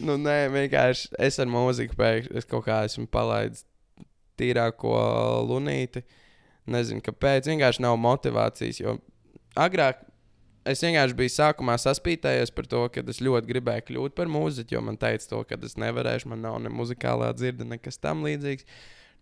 [0.00, 3.64] Nu, nē, vienkārši es ar mūziku pēkšņi es kaut kā esmu palaidis
[4.40, 4.94] tīrāko
[5.48, 6.02] lunīti.
[6.70, 7.50] Nezinu, kāpēc.
[7.52, 8.80] Vienkārši nav motivācijas.
[8.80, 8.96] Jo
[9.60, 10.00] agrāk
[10.64, 14.80] es vienkārši biju sākumā saspītējies par to, ka es ļoti gribēju kļūt par mūziķu, jo
[14.86, 18.64] man teica, to, ka es nevarēšu, man nav ne muzikālā dzirde, nekas tam līdzīgs.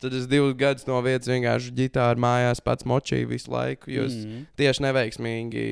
[0.02, 3.90] Tad es divus gadus no vietas vienkārši ģitāru mājās pats močīju visu laiku.
[3.94, 4.46] Jo es Mm.
[4.58, 5.66] tieši neveiksmīgi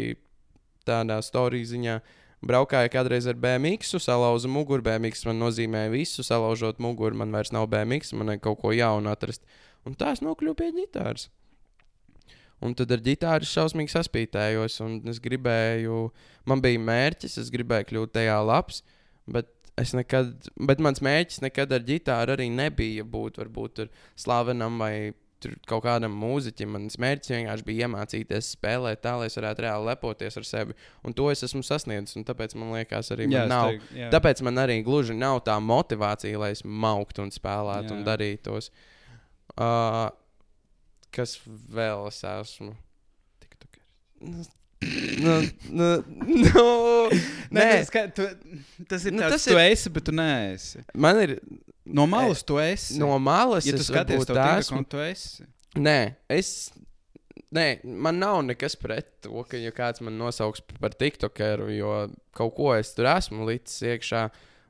[0.87, 2.01] tādā stāstījā ziņā.
[2.47, 4.81] Braukāju kādreiz ar BMX, salauzu muguru.
[4.87, 7.15] BMX man nozīmē visu, salaužot muguru.
[7.21, 9.43] Man vairs nav BMX, man vajag kaut ko jaunu atrast.
[9.85, 11.29] Un tās nokļuva pie ģitāras.
[12.61, 16.11] Un tad ar ģitāru šausmīgi saspītējos, un es gribēju,
[16.47, 18.83] man bija mērķis, es gribēju kļūt tajā labs,
[19.27, 19.49] bet
[19.81, 23.85] es nekad, bet mans mērķis nekad ar ģitāru arī nebija būt varbūt
[24.19, 26.75] slavenam vai tur kaut kādam mūziķim.
[26.77, 30.77] Mans mērķis vienkārši bija iemācīties spēlēt tā, lai es varētu reāli lepoties ar sevi.
[31.07, 33.73] Un to es esmu sasniedzis, un tāpēc man liekas, arī man Jā, nav.
[33.73, 34.11] teiktu, jā.
[34.15, 37.97] Tāpēc man arī gluži nav tā motivācija, lai es mauktu un spēlētu Jā.
[37.97, 38.71] un darītos.
[39.57, 40.07] Uh,
[41.17, 42.75] kas vēl es esmu?
[44.21, 44.45] Nu,
[45.21, 45.35] nu,
[45.69, 45.89] nu,
[46.25, 46.65] nu,
[47.51, 48.25] Nē, nē, tas, ka, tu,
[48.89, 50.85] tas ir Nu, tāds, tas tu ir- esi, bet tu neesi.
[50.95, 51.35] man ir
[51.85, 52.99] No malas tu esi.
[53.01, 54.79] no malas, ja tu es skaties to esmu.
[54.79, 55.45] un tu esi.
[55.77, 56.71] Nē, es.
[57.53, 61.91] Nē, man nav nekas pret to, ka ja kāds man nosauks par tiktokeru, jo
[62.33, 64.29] kaut ko es tur esmu licis iekšā,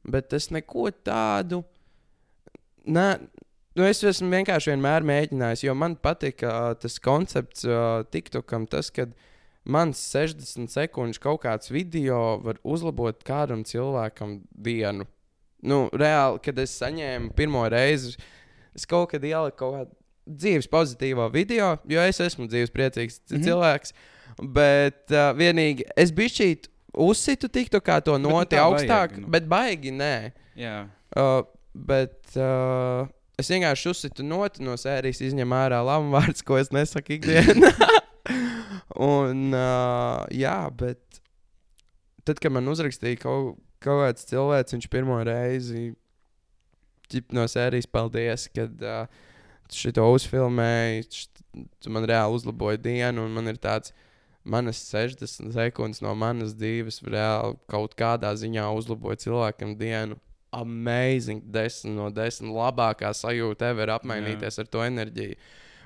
[0.09, 1.61] bet es neko tādu.
[2.89, 3.07] Nē,
[3.77, 8.89] nu es esmu vienkārši vienmēr mēģinājis, jo man patika ā, tas koncepts uh, TikTokam, tas,
[8.91, 9.05] ka
[9.65, 15.07] mans 60 sekundžu kaut kāds video var uzlabot kādam cilvēkam dienu.
[15.61, 18.17] Nu, reāli, kad es saņēmu pirmo reizi,
[18.77, 19.97] es kaut kad ieliku kaut kādu
[20.31, 23.37] dzīves pozitīvo video, jo es esmu dzīves priecīgs mm.
[23.37, 23.45] -hmm.
[23.45, 23.95] cilvēks.
[24.41, 26.51] Bet uh, vienīgi es biju šī
[26.95, 29.29] uzsitu tiktu kā to nu noti tā augstāk, vajag, nu.
[29.29, 30.33] bet baigi nē.
[30.57, 30.89] Jā.
[31.17, 31.43] Uh,
[31.75, 37.19] bet uh, es vienkārši uzsitu noti no sērijas, izņemu ārā labu vārdus, ko es nesaku
[37.19, 37.75] ikdienā.
[38.99, 41.21] Un, uh, jā, bet
[42.27, 45.93] tad, kad man uzrakstīja kaut, kaut kāds cilvēks, viņš pirmo reizi
[47.35, 49.05] no sērijas paldies, kad uh,
[49.75, 51.07] šito uzfilmēji.
[51.11, 51.37] št-
[51.83, 53.91] Tu man reāli uzlaboji dienu, un man ir tāds,
[54.47, 60.15] manas 60 sekundes no manas dzīves reāli kaut kādā ziņā uzlaboja cilvēkam dienu.
[60.55, 62.49] Amazing, 10 no 10.
[62.55, 65.35] Labākā sajūta ever apmainīties ar to enerģiju.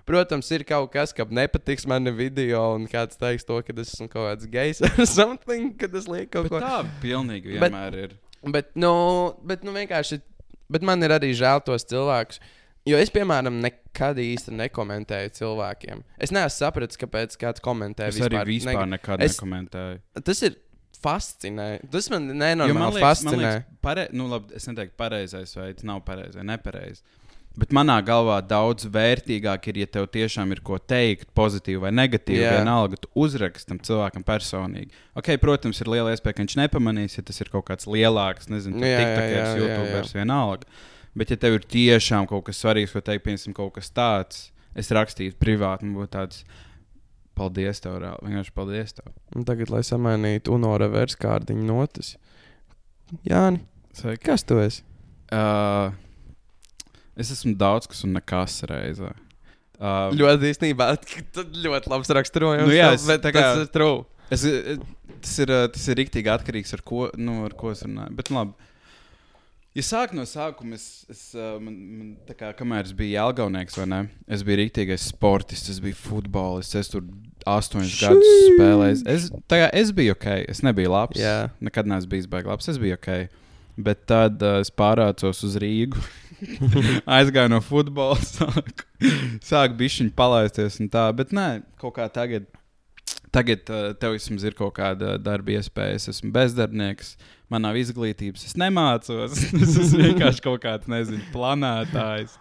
[0.05, 4.09] Protams, ir kaut kas, kas nepatiks manam video, un kāds teiks to, ka es esmu
[4.13, 6.61] kaut kāds gejs vai something, kad es lieku kaut Bet ko.
[6.61, 8.13] tā pilnīgi Bet- vienmēr ir.
[8.53, 8.91] Bet, nu,
[9.49, 10.19] bet nu, vienkārši,
[10.69, 12.37] bet man ir arī žēl tos cilvēkus.
[12.85, 16.03] Jo es, piemēram, nekad īsti nekomentēju cilvēkiem.
[16.21, 18.11] Es neesmu sapratis, kāpēc kāds komentē.
[18.13, 20.03] Es arī vispār neg- nekad es- nekomentēju.
[20.21, 20.59] Tas ir
[21.01, 21.69] fascinē.
[21.93, 23.41] Tas man Jo nenormāli man liekas, man fascinē.
[23.41, 24.05] liekas pare...
[24.13, 27.01] nu, labi, es neteiktu, pareizais veids nav pareizais vai nepareizs.
[27.55, 32.41] Bet manā galvā daudz vērtīgāk ir, ja tev tiešām ir ko teikt, pozitīvi vai negatīvi.
[32.43, 32.59] Yeah.
[32.59, 34.91] Vienalga, tu uzraksti tam cilvēkam personīgi.
[35.15, 38.83] Okay, protams, ir liela iespēja, ka viņš nepamanīs, ja tas ir kaut kāds lielāks, nezinu,
[38.83, 40.83] jā, tiktakers, jā, jā, youtubers, vienalga.
[41.15, 44.91] Bet, ja tev ir tiešām kaut kas svarīgs, ko teikt, piemēram, kaut kas tāds, es
[44.91, 46.45] rakstītu privāti, man būtu tāds.
[47.35, 48.29] Paldies, tev, reāli.
[48.29, 48.93] Vienkārši paldies.
[48.95, 49.11] Tev.
[49.35, 52.13] Un tagad, lai samainītu UNO reverse kārdiņu notis.
[53.27, 54.23] Jāni, Sveiki.
[54.29, 54.85] kas tu esi?
[55.35, 55.91] Uh,
[57.17, 59.13] es esmu daudz kas un nekas reizē.
[59.75, 60.93] Uh, Ļoti īstenībā,
[61.35, 62.69] tu ļoti labs raksturojums.
[62.71, 64.05] Nu jā, es bet tā kā- tas ir true.
[64.33, 64.77] es, eh,
[65.21, 68.15] tas ir, uh, tas ir rīktīgi atkarīgs no ko, nu, ar ko es runāju.
[68.17, 68.55] Bet, labi.
[69.75, 73.75] Ja sāk no sākuma, es, es uh, man, man, tā kā, kamēr es biju Jālgaunieks,
[73.81, 73.99] vai ne?
[74.31, 77.03] Es biju rīktīgais sportists, es biju futbolists, es tur
[77.51, 78.13] astoņus Šī.
[78.13, 79.01] gadus spēlēju.
[79.11, 81.19] Es, tā kā es biju ok, es nebiju labs.
[81.19, 81.49] Jā.
[81.59, 83.11] Nekad neesmu bijis baigts labs, es biju ok.
[83.77, 86.01] Bet tad uh, es pārācos uz Rīgu.
[87.17, 88.87] Aizgāju no futbola, sāku,
[89.45, 91.09] sāku bišķiņu palaisties un tā.
[91.17, 91.49] Bet nē,
[91.81, 92.51] kaut kā tagad.
[93.35, 95.97] Tagad uh, tev vismaz ir kaut kāda darba iespēja.
[95.99, 97.17] Es esmu bezdarbnieks,
[97.51, 99.35] man nav izglītības, es nemācos.
[99.65, 102.39] es esmu vienkārši kaut kāds, nezinu, planētājs.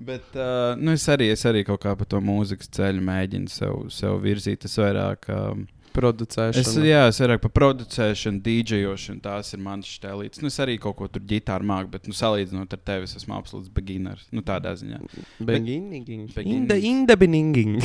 [0.00, 3.82] Bet uh, nu es, arī, es arī kaut kā pa to mūzikas ceļu mēģinu sev,
[3.92, 4.64] sev virzīt.
[4.64, 5.28] Es vairāk.
[5.28, 6.62] Um, Producēšana.
[6.62, 10.42] Es, jā, es vairāk par producēšanu, dīdžejošanu, tās ir mans stēlīts.
[10.42, 13.34] Nu, es arī kaut ko tur ģitāru māku, bet, nu, salīdzinot ar tevi, es esmu
[13.38, 14.26] absolūts beginners.
[14.34, 15.00] Nu, tādā ziņā.
[15.38, 16.04] Beginning.
[16.06, 16.60] Beginning.
[16.60, 17.80] Inda, inda beninging.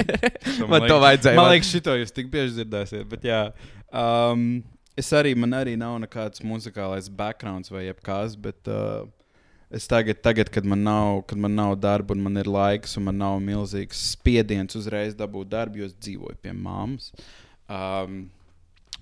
[0.70, 1.38] Man to vajadzēja.
[1.38, 3.42] Man liekas, šito jūs tik bieži dzirdēsiet, bet jā.
[3.90, 4.62] Um,
[4.98, 9.02] es arī, man arī nav nekāds muzikālais backgrounds vai jebkas, bet uh,
[9.72, 13.08] es tagad, tagad kad, man nav, kad man nav darba un man ir laiks un
[13.08, 17.10] man nav milzīgs spiediens uzreiz dabūt darbu, jo es dzīvoju pie māmas.
[17.68, 18.24] Um,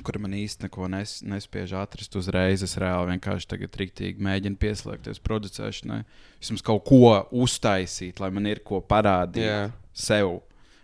[0.00, 2.62] Kur man īsti neko nes, nespēj atrast uzreiz.
[2.64, 5.98] Es reāli vienkārši tagad rīktīgi mēģinu pieslēgties producēšanai.
[6.40, 9.66] Vismaz kaut ko uztaisīt, lai man ir ko parādīt Jā.
[9.92, 10.38] sev.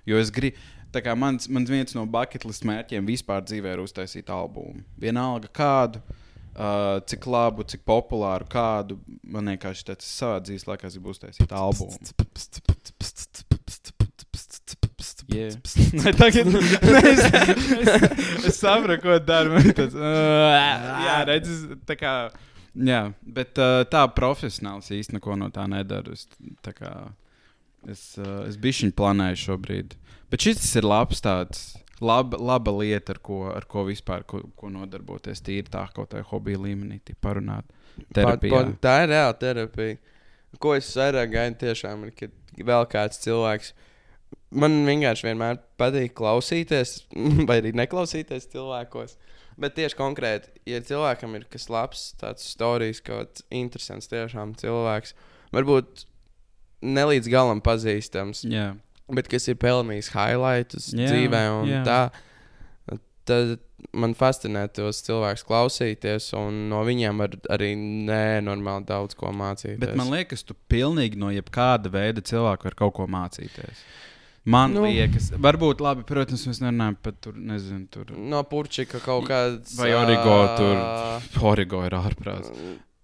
[0.05, 0.61] Jo es gribu,
[0.93, 4.85] tā kā mans, mans viens no bucket list mērķiem vispār dzīvē ir uztaisīt albumu.
[5.01, 6.26] Vienalga kādu, uh,
[7.11, 8.99] cik labu, cik populāru kādu.
[9.23, 11.97] Man vienkārši tas savā dzīves laikā gribu uztaisīt albumu.
[15.27, 15.53] Yeah.
[15.99, 19.61] Nē, tagad es, es, es saprotu, ko dara.
[19.77, 20.55] Tas, uh,
[21.05, 21.53] jā, redz,
[21.89, 22.15] tā kā.
[22.77, 23.03] Jā,
[23.37, 26.15] bet uh, tā profesionāls īstenībā neko no tā nedara.
[26.15, 26.29] Es,
[26.65, 26.93] tā kā,
[27.87, 29.95] Es, uh, es biju viņa planēju šobrīd.
[30.33, 31.67] Bet šis ir labs tāds.
[32.05, 35.41] Laba, laba lieta, ar ko, ar ko vispār ko, ko nodarboties.
[35.41, 37.65] Tīri tā, kaut kā hobija līmenī, parunāt.
[38.13, 38.51] Terapijā.
[38.53, 39.97] Pat- pat- Tā ir reāla terapija.
[40.61, 43.73] Ko es vairāk gaidu, tiešām ir, kad vēl kāds cilvēks.
[44.57, 46.99] Man vienkārši vienmēr patīk klausīties,
[47.49, 49.17] vai arī neklausīties cilvēkos.
[49.57, 55.15] Bet tieši konkrēti, ja cilvēkam ir kas labs, tāds stāstījis, kaut kāds interesants, tiešām cilvēks,
[55.57, 56.05] varbūt
[56.85, 58.75] ne līdz galam pazīstams, Jā,
[59.13, 61.83] bet kas ir pelnījis highlights Jā, dzīvē un jā.
[61.87, 63.59] tā, tad
[63.97, 69.79] man fascinē tos cilvēkus klausīties, un no viņiem var arī nenormāli daudz ko mācīties.
[69.83, 73.85] bet man liekas, tu pilnīgi no jebkāda veida cilvēka vari kaut ko mācīties.
[74.47, 74.85] Man Nu.
[74.87, 78.13] liekas, varbūt labi, protams, mēs nerunājam par tur, nezinu, tur.
[78.15, 79.73] no Purčika kaut kāds.
[79.79, 82.53] Vai Origo ā, Origo ir ārprāts.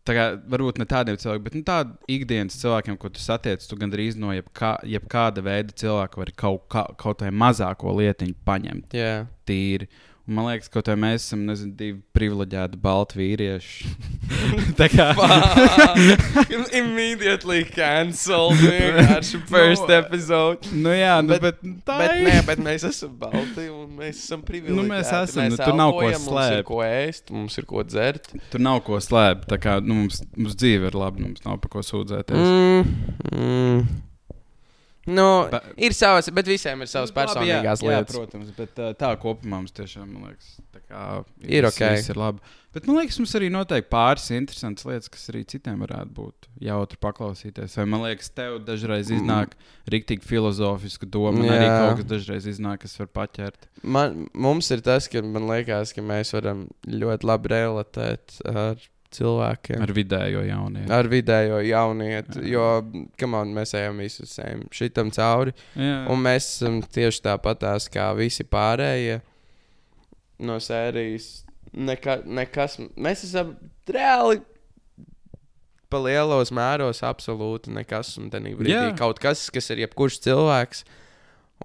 [0.02, 3.76] Tā kā varbūt ne tādiem cilvēkiem, bet nu, tādiem ikdienas cilvēkiem, ko tu satiec, tu
[3.78, 9.12] gandrīz no jebkā, jebkāda veida cilvēka vari kaut, kā, kaut vai mazāko lietiņu paņemt Jā,
[9.46, 9.86] tīri.
[10.22, 13.88] Un man liekas, ka mēs esam nezinu, divi privileģēti balti vīrieši.
[14.78, 15.08] tā kā
[16.72, 18.58] Immediately cancelled.
[18.62, 20.70] Vienkārši first Nu, episode.
[20.72, 22.28] nu, jā, nu, Bet- bet, bet tā Bet, ir.
[22.28, 24.76] nē, bet mēs esam balti mēs esam privileģēti.
[24.78, 26.68] Nu, mēs esam, nu, tur nav ko elpojam, Mums ir slēpt.
[26.68, 28.30] ko ēst, mums ir ko dzert.
[28.52, 29.48] Tur nav ko slēpt.
[29.52, 32.48] Tā kā nu, mums, mums dzīve ir laba, nu, mums nav par ko sūdzēties.
[32.48, 32.96] Mm,
[33.32, 34.00] mm.
[35.06, 38.14] Nu, Ba- ir savas, bet visiem ir savas personīgās jā, lietas.
[38.14, 40.52] Jā, protams, bet tā kopumā mums tiešām man liekas,
[40.88, 42.10] kā, Ir viss- ok.
[42.14, 42.38] ir labi.
[42.72, 46.96] Bet man liekas, mums arī noteikti pāris interesantas lietas, kas arī citiem varētu būt jautri
[47.02, 47.74] paklausīties.
[47.76, 49.58] Vai man liekas, tev dažreiz iznāk
[49.90, 51.74] rīktīgi filozofiska doma, arī Jā.
[51.82, 53.68] kaut kas dažreiz iznāk, kas var paķert.
[53.82, 58.76] Man, mums ir tas, ka man liekas, ka mēs varam ļoti labi relatēt ar
[59.16, 59.82] cilvēkiem.
[59.84, 60.92] Ar vidējo jauniešu.
[60.96, 62.66] Ar vidējo jaunieti, jo
[63.30, 65.54] man, mēs ejam visu sēm šitam cauri.
[65.76, 69.20] Jā, Un mēs esam tieši tāpatās kā visi pārējie
[70.46, 71.44] no sērijas.
[71.72, 73.54] Neka, nekas, mēs esam
[73.88, 74.42] reāli
[75.92, 78.16] pa lielos mēros, absolūti nekas.
[78.20, 78.96] Un brīdī Jā.
[78.98, 80.84] kaut kas, kas ir jebkurš cilvēks.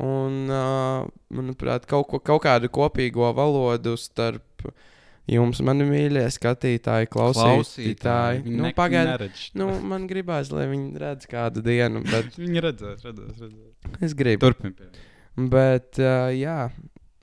[0.03, 4.67] Un, uh, manuprāt, kaut, ko, kaut kādu kopīgo valodu starp
[5.31, 8.43] jums, mani mīļie skatītāji, klausītāji.
[8.45, 13.39] Viņi Nu, Pagaidiet, nu, man gribās, lai viņi redz kādu dienu, bet Viņi redzēs, redzēs.
[13.43, 14.01] redzēs.
[14.07, 14.47] es gribu.
[14.47, 14.99] Turpiniet.
[15.37, 16.69] Bet, uh, jā,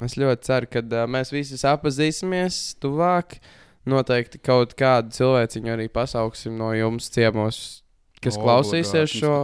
[0.05, 3.39] es ļoti ceru, ka uh, mēs visi sapazīsimies tuvāk.
[3.85, 7.84] Noteikti kaut kādu cilvēciņu arī pasauksim no jums ciemos,
[8.25, 9.35] kas klausīsies šo.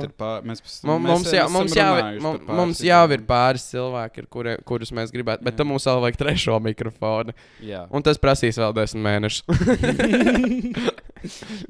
[0.46, 1.90] Mēs, Mums, mums, jā, mums, jau,
[2.24, 5.58] mums, mums jau ir pāris cilvēki, kuri, kurus mēs gribētu, bet Jā.
[5.60, 7.32] tam mums vēl vajag trešo mikrofonu.
[7.64, 7.80] Jā.
[7.92, 9.44] Un tas prasīs vēl desmit mēnešus.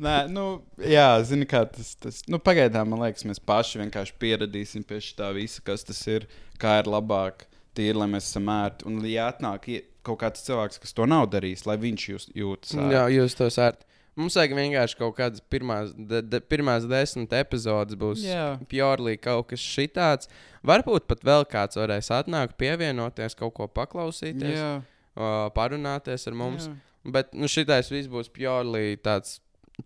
[0.04, 0.44] Nē, nu,
[0.78, 1.94] jā, zini, kā tas.
[2.00, 6.26] tas nu, pagaidām, man liekas, mēs paši vienkārši pieradīsim pie tā visa, kas tas ir,
[6.62, 7.46] kā ir labāk,
[7.76, 8.86] tīri, lai mēs esam ērti.
[8.88, 9.66] Un, ja atnāk
[10.06, 12.94] kaut kāds cilvēks, kas to nav darījis, lai viņš jūs jūtas ērti.
[12.94, 13.82] jā, jūs to sērt.
[14.20, 18.26] Mums vajag vienkārši kaut kādas pirmās, de, de, pirmās desmit epizodes būs.
[18.70, 20.28] Pjorlī kaut kas šitāds.
[20.66, 24.72] Varbūt pat vēl kāds varēs atnākt, pievienoties, kaut ko paklausīties, jā,
[25.16, 26.68] uh, parunāties ar mums.
[26.68, 26.76] jā.
[27.16, 29.38] Bet nu, šitais viss būs pjorlī tāds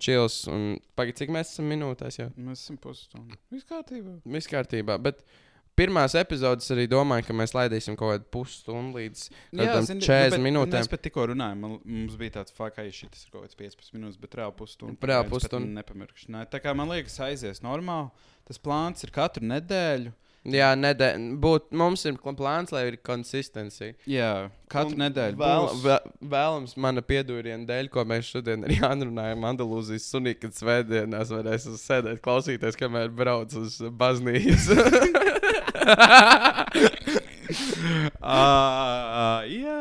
[0.03, 0.41] čils.
[0.51, 2.29] Un pagaid, cik mēs esam minūtēs jau?
[2.35, 3.39] Mēs esam pusstundu.
[3.55, 4.17] Viss kārtībā.
[4.27, 4.99] Viss kārtībā.
[5.03, 5.23] Bet
[5.79, 10.45] pirmās epizodes arī domāju, ka mēs laidīsim kaut kādu pusstundu līdz kādam zini, 40 bet
[10.49, 10.81] minūtēm.
[10.81, 14.21] Mēs pat tikko runājām, mums bija tāds fakts, ka šis ir kaut kāds 15 minūtes,
[14.23, 15.11] bet reāli pusstundu.
[15.13, 15.71] Reāli pusstundu.
[15.79, 16.31] Nepamirkšu.
[16.35, 18.13] Nē, tā kā man liekas, aizies normāli.
[18.45, 20.13] Tas plāns ir katru nedēļu.
[20.45, 23.95] Jā, nedē, būt, mums ir plāns, lai ir konsistencija.
[24.05, 25.39] Jā, katru Un nedēļu.
[25.41, 29.47] Vēl, vēl, vēlams mana piedūriena dēļ, ko mēs šodien arī runājām.
[29.49, 34.77] Andalūzijas sunī, kad svētdienās varēs sēdēt, klausīties, kamēr brauc uz baznīcu.
[38.25, 39.79] Ā, jā.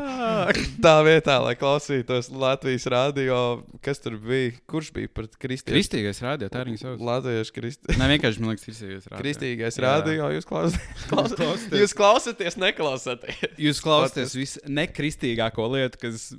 [0.83, 3.37] Tā vietā, lai klausītos Latvijas rādio,
[3.85, 5.73] kas tur bija, kurš bija par kristiešu.
[5.73, 7.01] Kristīgais rādījā, tā arī sauc.
[7.03, 7.97] Latviešu kristi...
[7.99, 9.21] Nē, vienkārši man liekas, kristīgais rādījā.
[9.23, 9.83] kristīgais Jā.
[9.87, 10.29] rādio.
[10.35, 11.67] Jūs klausāties, klaus...
[11.83, 13.43] jūs klausāties, neklausāties.
[13.63, 16.31] Jūs klausāties visu nekristīgāko lietu, kas,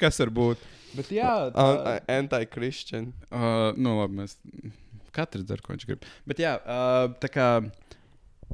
[0.00, 0.70] kas var būt.
[0.96, 3.12] Bet jā, tā, Anti-Christian.
[3.32, 4.36] uh, nu labi, mēs
[5.12, 6.04] katrs dara, ko viņš grib.
[6.28, 7.48] Bet jā, uh, tā kā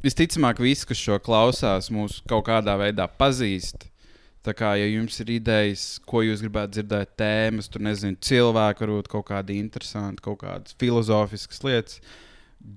[0.05, 3.89] visticamāk, visi, kas šo klausās, mūs kaut kādā veidā pazīst.
[4.47, 9.11] Tā kā, ja jums ir idejas, ko jūs gribētu dzirdēt, tēmas, tur nezinu, cilvēki, varbūt
[9.13, 11.99] kaut kādi interesanti, kaut kādas filozofiskas lietas,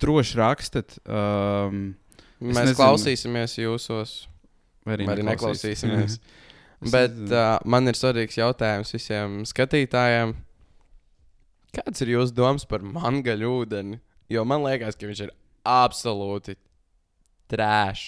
[0.01, 0.97] droši rakstiet.
[1.05, 1.93] Um,
[2.41, 2.77] Mēs nezinu.
[2.79, 4.15] klausīsimies jūsos,
[4.87, 6.17] vai arī, arī neklausīsimies.
[6.17, 6.39] neklausīsimies.
[6.81, 7.37] Es Bet nezinu.
[7.37, 10.33] uh, man ir svarīgs jautājums visiem skatītājiem.
[11.77, 13.99] Kāds ir jūsu domas par mangaļu ūdeni?
[14.33, 15.31] Jo man liekas, ka viņš ir
[15.69, 16.57] absolūti
[17.51, 18.07] trēš.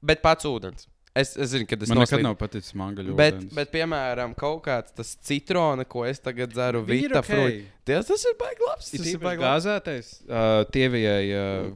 [0.00, 0.86] Bet pats ūdens.
[1.20, 3.14] Es, es zinu, ka tas Man nekad noslīd- nav paticis mangaļu.
[3.18, 3.54] Bet, ūdens.
[3.58, 7.26] bet, piemēram, kaut kāds tas citrona, ko es tagad dzeru, vita ok.
[7.26, 7.64] fruit.
[7.88, 8.92] Tas, tas ir baigi labs.
[8.94, 11.66] Tas ir baigi gāzētais, uh, tievijai uh,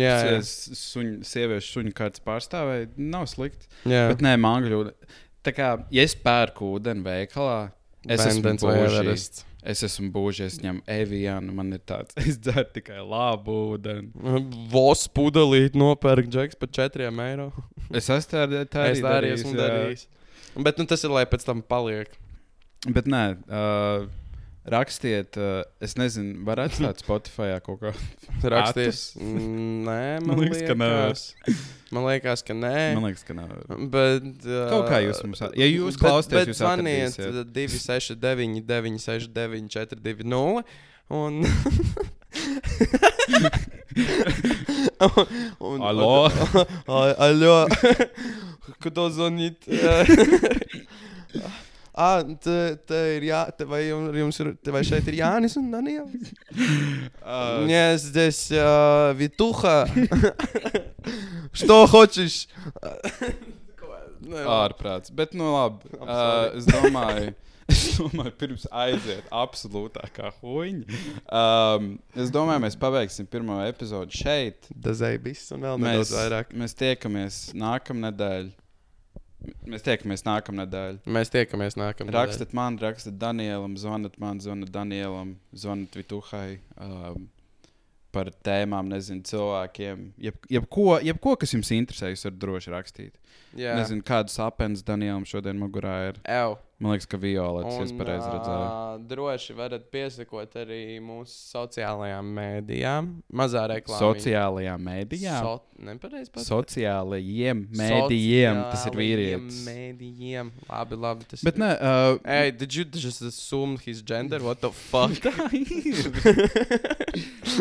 [0.00, 0.40] Jā, jā.
[0.80, 2.88] suņu, sieviešu suņu kārtas pārstāvēji.
[3.12, 3.68] Nav slikti.
[3.84, 4.06] jā.
[4.14, 4.80] Bet nē, mangaļu.
[5.44, 7.60] Tā kā, ja es pērku ūdeni veikalā,
[8.08, 9.18] es esmu Bendens vai bougie.
[9.62, 14.10] Es esmu būžs, es ņemu eviānu, man ir tāds, es dzeru tikai labu ūdeni.
[14.72, 17.52] Vos pudelīt nopērk džeks par 4 eiro.
[17.94, 19.60] Es esmu tā, tā Es arī darījis, esmu jā.
[19.62, 20.08] darījis.
[20.66, 22.10] Bet nu, tas ir, lai pēc tam paliek.
[22.90, 24.08] Bet nē, uh,
[24.67, 27.91] rakstiet, uh, es nezinu, var atstāt Spotify kaut ko.
[28.43, 29.13] Raksties.
[29.15, 31.13] Mm, Nē, man, Man liekas, ka nevar.
[31.13, 31.23] liekas.
[31.95, 32.73] Man liekas, ka nē.
[32.97, 33.53] Man liekas, ka nav.
[33.93, 37.53] Bet, uh, Kaut kā jūs mums at- ja jūs bet- klausāties, bet jūs zvaniet atradīsiet.
[37.55, 40.63] 269, 969, 420.
[41.09, 41.39] Un.
[45.59, 46.27] un, Алло.
[46.87, 47.67] А- Алло.
[48.79, 49.63] Кто звонит?
[51.97, 55.55] Ah, te, te ir jā, te vai jums, jums ir, te vai šeit ir Jānis
[55.57, 56.29] un Daniels?
[57.25, 59.87] Uh, Нет, здесь uh, Витуха.
[61.53, 62.47] Что хочешь?
[64.21, 65.11] Nu, Ārprāts.
[65.13, 65.89] Bet, nu, labi.
[65.93, 66.57] I'm Uh, sorry.
[66.57, 67.33] es domāju,
[67.67, 70.99] es domāju, pirms aiziet absolūtākā huīņa.
[71.31, 74.67] Um, es domāju, mēs pabeigsim pirmo epizodi šeit.
[74.73, 76.53] Dazai viss un vēl Mēs, nedaudz vairāk.
[76.59, 78.49] mēs tiekamies nākamnedēļ.
[79.68, 81.02] Mēs tiekamies nākamnedēļ.
[81.10, 82.14] Mēs tiekamies nākamā.
[82.14, 86.58] Rakstiet man, rakstiet Danielam, zvaniet man, zvaniet Danielam, zvaniet Vituhai.
[86.76, 87.30] Um,
[88.12, 90.04] par tēmām, nezinu, cilvēkiem.
[90.20, 93.14] Jeb, jebko, jebko, kas jums interesē, jūs varat droši rakstīt.
[93.56, 96.20] Jā, Nezinu, kādas apelsnes Danielam šodien mugurā ir.
[96.28, 96.56] Ew.
[96.82, 98.62] Man liekas, ka Violetas Un, es pareizi redzēju.
[98.66, 103.10] ā, droši varat piesakot arī mūsu sociālajām mēdījām.
[103.38, 104.00] Mazā reklāmā.
[104.02, 105.46] Sociālajām mēdījām.
[105.46, 105.52] So,
[105.86, 106.48] nepareizi pateikt.
[106.50, 108.60] Sociālajiem mēdījiem.
[108.72, 109.60] Tas ir Sociālajiem vīrietis.
[109.68, 110.50] Mēdījiem.
[110.72, 111.28] Labi, labi.
[111.30, 111.62] Tas Bet ir...
[111.64, 114.42] nē, uh, Hey, did you just assume his gender?
[114.42, 115.14] What the fuck?
[115.22, 116.10] tā ir.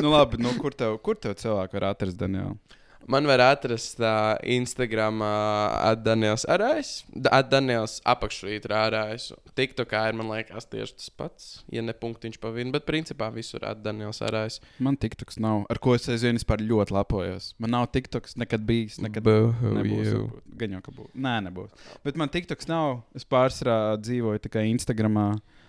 [0.02, 2.58] nu, labi, nu, kur, tev, kur tev cilvēki var atrast, Daniela?
[3.08, 6.92] Man var atrast uh, Instagram uh, Daniels Arājs,
[7.50, 9.32] Daniels apakšvītra Arājs.
[9.58, 13.66] TikTokā ir, man liekas, tieši tas pats, ja ne punktiņš pa vienu, bet principā visur
[13.82, 14.60] Daniels Arājs.
[14.80, 17.52] Man TikToks nav, ar ko es aizvien vispār ļoti lepojos.
[17.62, 20.38] Man nav TikToks nekad bijis, nekad varbūt.
[20.62, 21.16] Gan jau, ka būs.
[21.16, 21.90] Nē, nebūs.
[22.06, 23.02] Bet man TikToks nav.
[23.18, 25.32] Es pārsvarā dzīvoju tikai Instagramā.
[25.36, 25.61] Uh,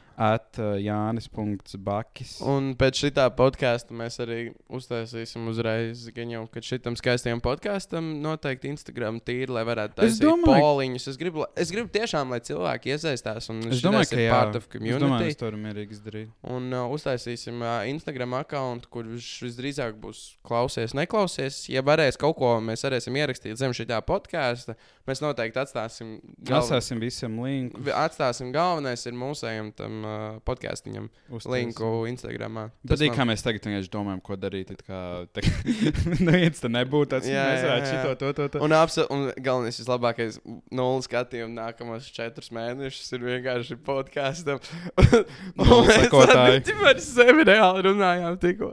[0.83, 2.37] Jānis.Bakis.
[2.46, 4.38] Un pēc šī podkāsta mēs arī
[4.72, 10.27] uztaisīsim uzreiz, gan jau, ka šitam skaistajam podkāstam noteikti Instagram tīri, lai varētu Es taisīt
[10.29, 11.09] domāju- poliņus.
[11.12, 14.31] Es gribu, es gribu tiešām, lai cilvēki iesaistās un Es domāju, ka jā.
[14.31, 15.35] part of Es domāju, community.
[15.38, 16.29] to varam mierīgi izdarīt.
[16.44, 21.68] Un uh, uztaisīsim uh, Instagram kontu, kur viņš visdrīzāk būs klausies, neklausies.
[21.68, 24.75] Ja varēs kaut ko, mēs varēsim ierakstīt zem šī podkāsta.
[25.07, 27.81] Mēs noteikti atstāsim, Atstāsim visiem linku.
[27.92, 31.55] Atstāsim galvenais ir mūsējam tam uh, podkāstiņam uztaisam.
[31.55, 32.61] linku Instagram.
[32.88, 34.73] Patīk, kā mēs tagad domājam, ko darīt.
[34.73, 35.45] it Kā, tā,
[36.29, 38.62] neviens te nebūtu tāds, Jā, mēs varētu šito, to, to, to.
[38.65, 40.38] Un, apsa, un galvenais, vislabākais
[40.75, 44.61] nulles skatījums nākamos četrus mēnešus ir vienkārši podkāstam.
[45.62, 48.73] Mēs par sevi reāli runājām tikko.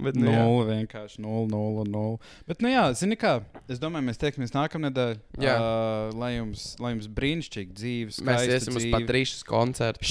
[0.00, 0.30] Bet, nu.
[0.30, 2.32] Nulle vienkārši, nulle, nulle, nulle.
[2.48, 3.38] Bet, nu jā, zini kā,
[3.70, 5.18] es domāju, mēs tiekamies nākamnedēļ.
[5.40, 8.20] Uh, lai jums, lai jums brīnišķīgi dzīves.
[8.26, 8.94] Mēs iesim uz dzīve.
[8.98, 10.06] Patrīšas koncertu.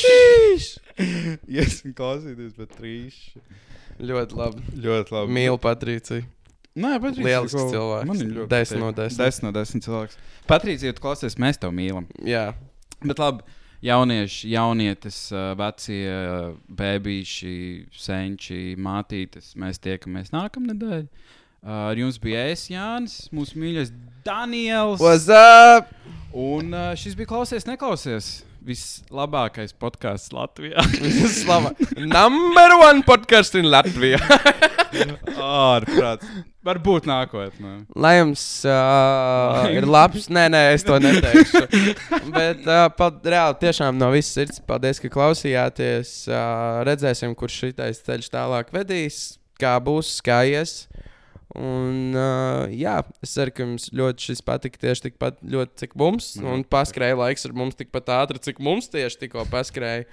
[0.00, 0.68] Šīs!
[1.48, 3.42] Iesim klausīties, bet trīši.
[4.02, 4.62] Ļoti labi.
[4.84, 5.34] Ļoti labi.
[5.36, 6.24] Mīlu Patrīciju.
[6.80, 7.26] Nē, Patrīcija.
[7.28, 8.06] Lielisks ko- cilvēks.
[8.08, 9.02] Man ir ļoti Desmit no patīk.
[9.02, 9.24] desmit.
[9.26, 10.20] Desmit no desmit cilvēks.
[10.48, 12.06] Patrīcija, ja tu klausies, mēs tev mīlam.
[12.24, 12.46] Jā,
[13.02, 13.42] Bet labi,
[13.82, 17.54] jaunieši, jaunietes, uh, vecie uh, bērniši,
[17.98, 19.52] senči, mātītes.
[19.58, 21.02] Mēs tiekamies nākamnedēļ.
[21.62, 23.90] Uh, ar jums bija es, Jānis, mūsu mīļais
[24.26, 25.02] Daniels.
[25.02, 25.90] what's up?
[26.32, 28.30] Un šis bija klausies, neklausies.
[28.62, 30.82] Vislabākais podkāsts Latvijā.
[31.40, 31.72] Slava.
[31.98, 34.20] Number one podcast in Latvijā.
[35.42, 36.28] Ārprāts.
[36.62, 37.72] Varbūt nākotnē.
[37.98, 41.64] Lai jums uh, ir labs, nē, nē, es to neteikšu.
[42.36, 46.14] Bet uh, pal- reāli tiešām no visas sirds paldies, ka klausījāties.
[46.30, 49.24] Uh, redzēsim, kurš šitais ceļš tālāk vedīs,
[49.58, 50.84] kā būs, kā ies.
[51.52, 56.34] Un, uh, jā, es ceru, ka jums ļoti šis patika tieši tikpat ļoti, cik mums.
[56.40, 60.06] Man Un paskrēja laiks ar mums tikpat ātri, cik mums tieši tikko paskrēja.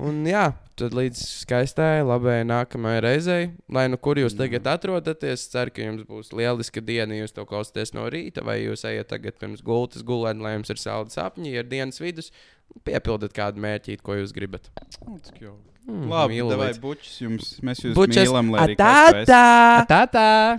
[0.00, 0.46] Un jā,
[0.80, 6.06] tad līdz skaistai, labai nākamajai reizei, lai nu kur jūs tagad atrodaties, ceru, ka jums
[6.08, 10.40] būs lieliska diena, jūs to klausāties no rīta, vai jūs ejat tagad pirms gultas gulēt,
[10.40, 12.30] lai jums ir saldi sapņi, ir dienas vidus,
[12.88, 14.72] piepildiet kādu mērķīti, ko jūs gribat.
[15.04, 15.20] Mm,
[15.90, 17.46] Mm, Labi, mīlu vai līdz- bučs jums?
[17.66, 19.32] Mēs jūs Bučas, mīlam, lai arī tu esi.
[19.32, 19.86] atā!
[20.06, 20.58] Atā!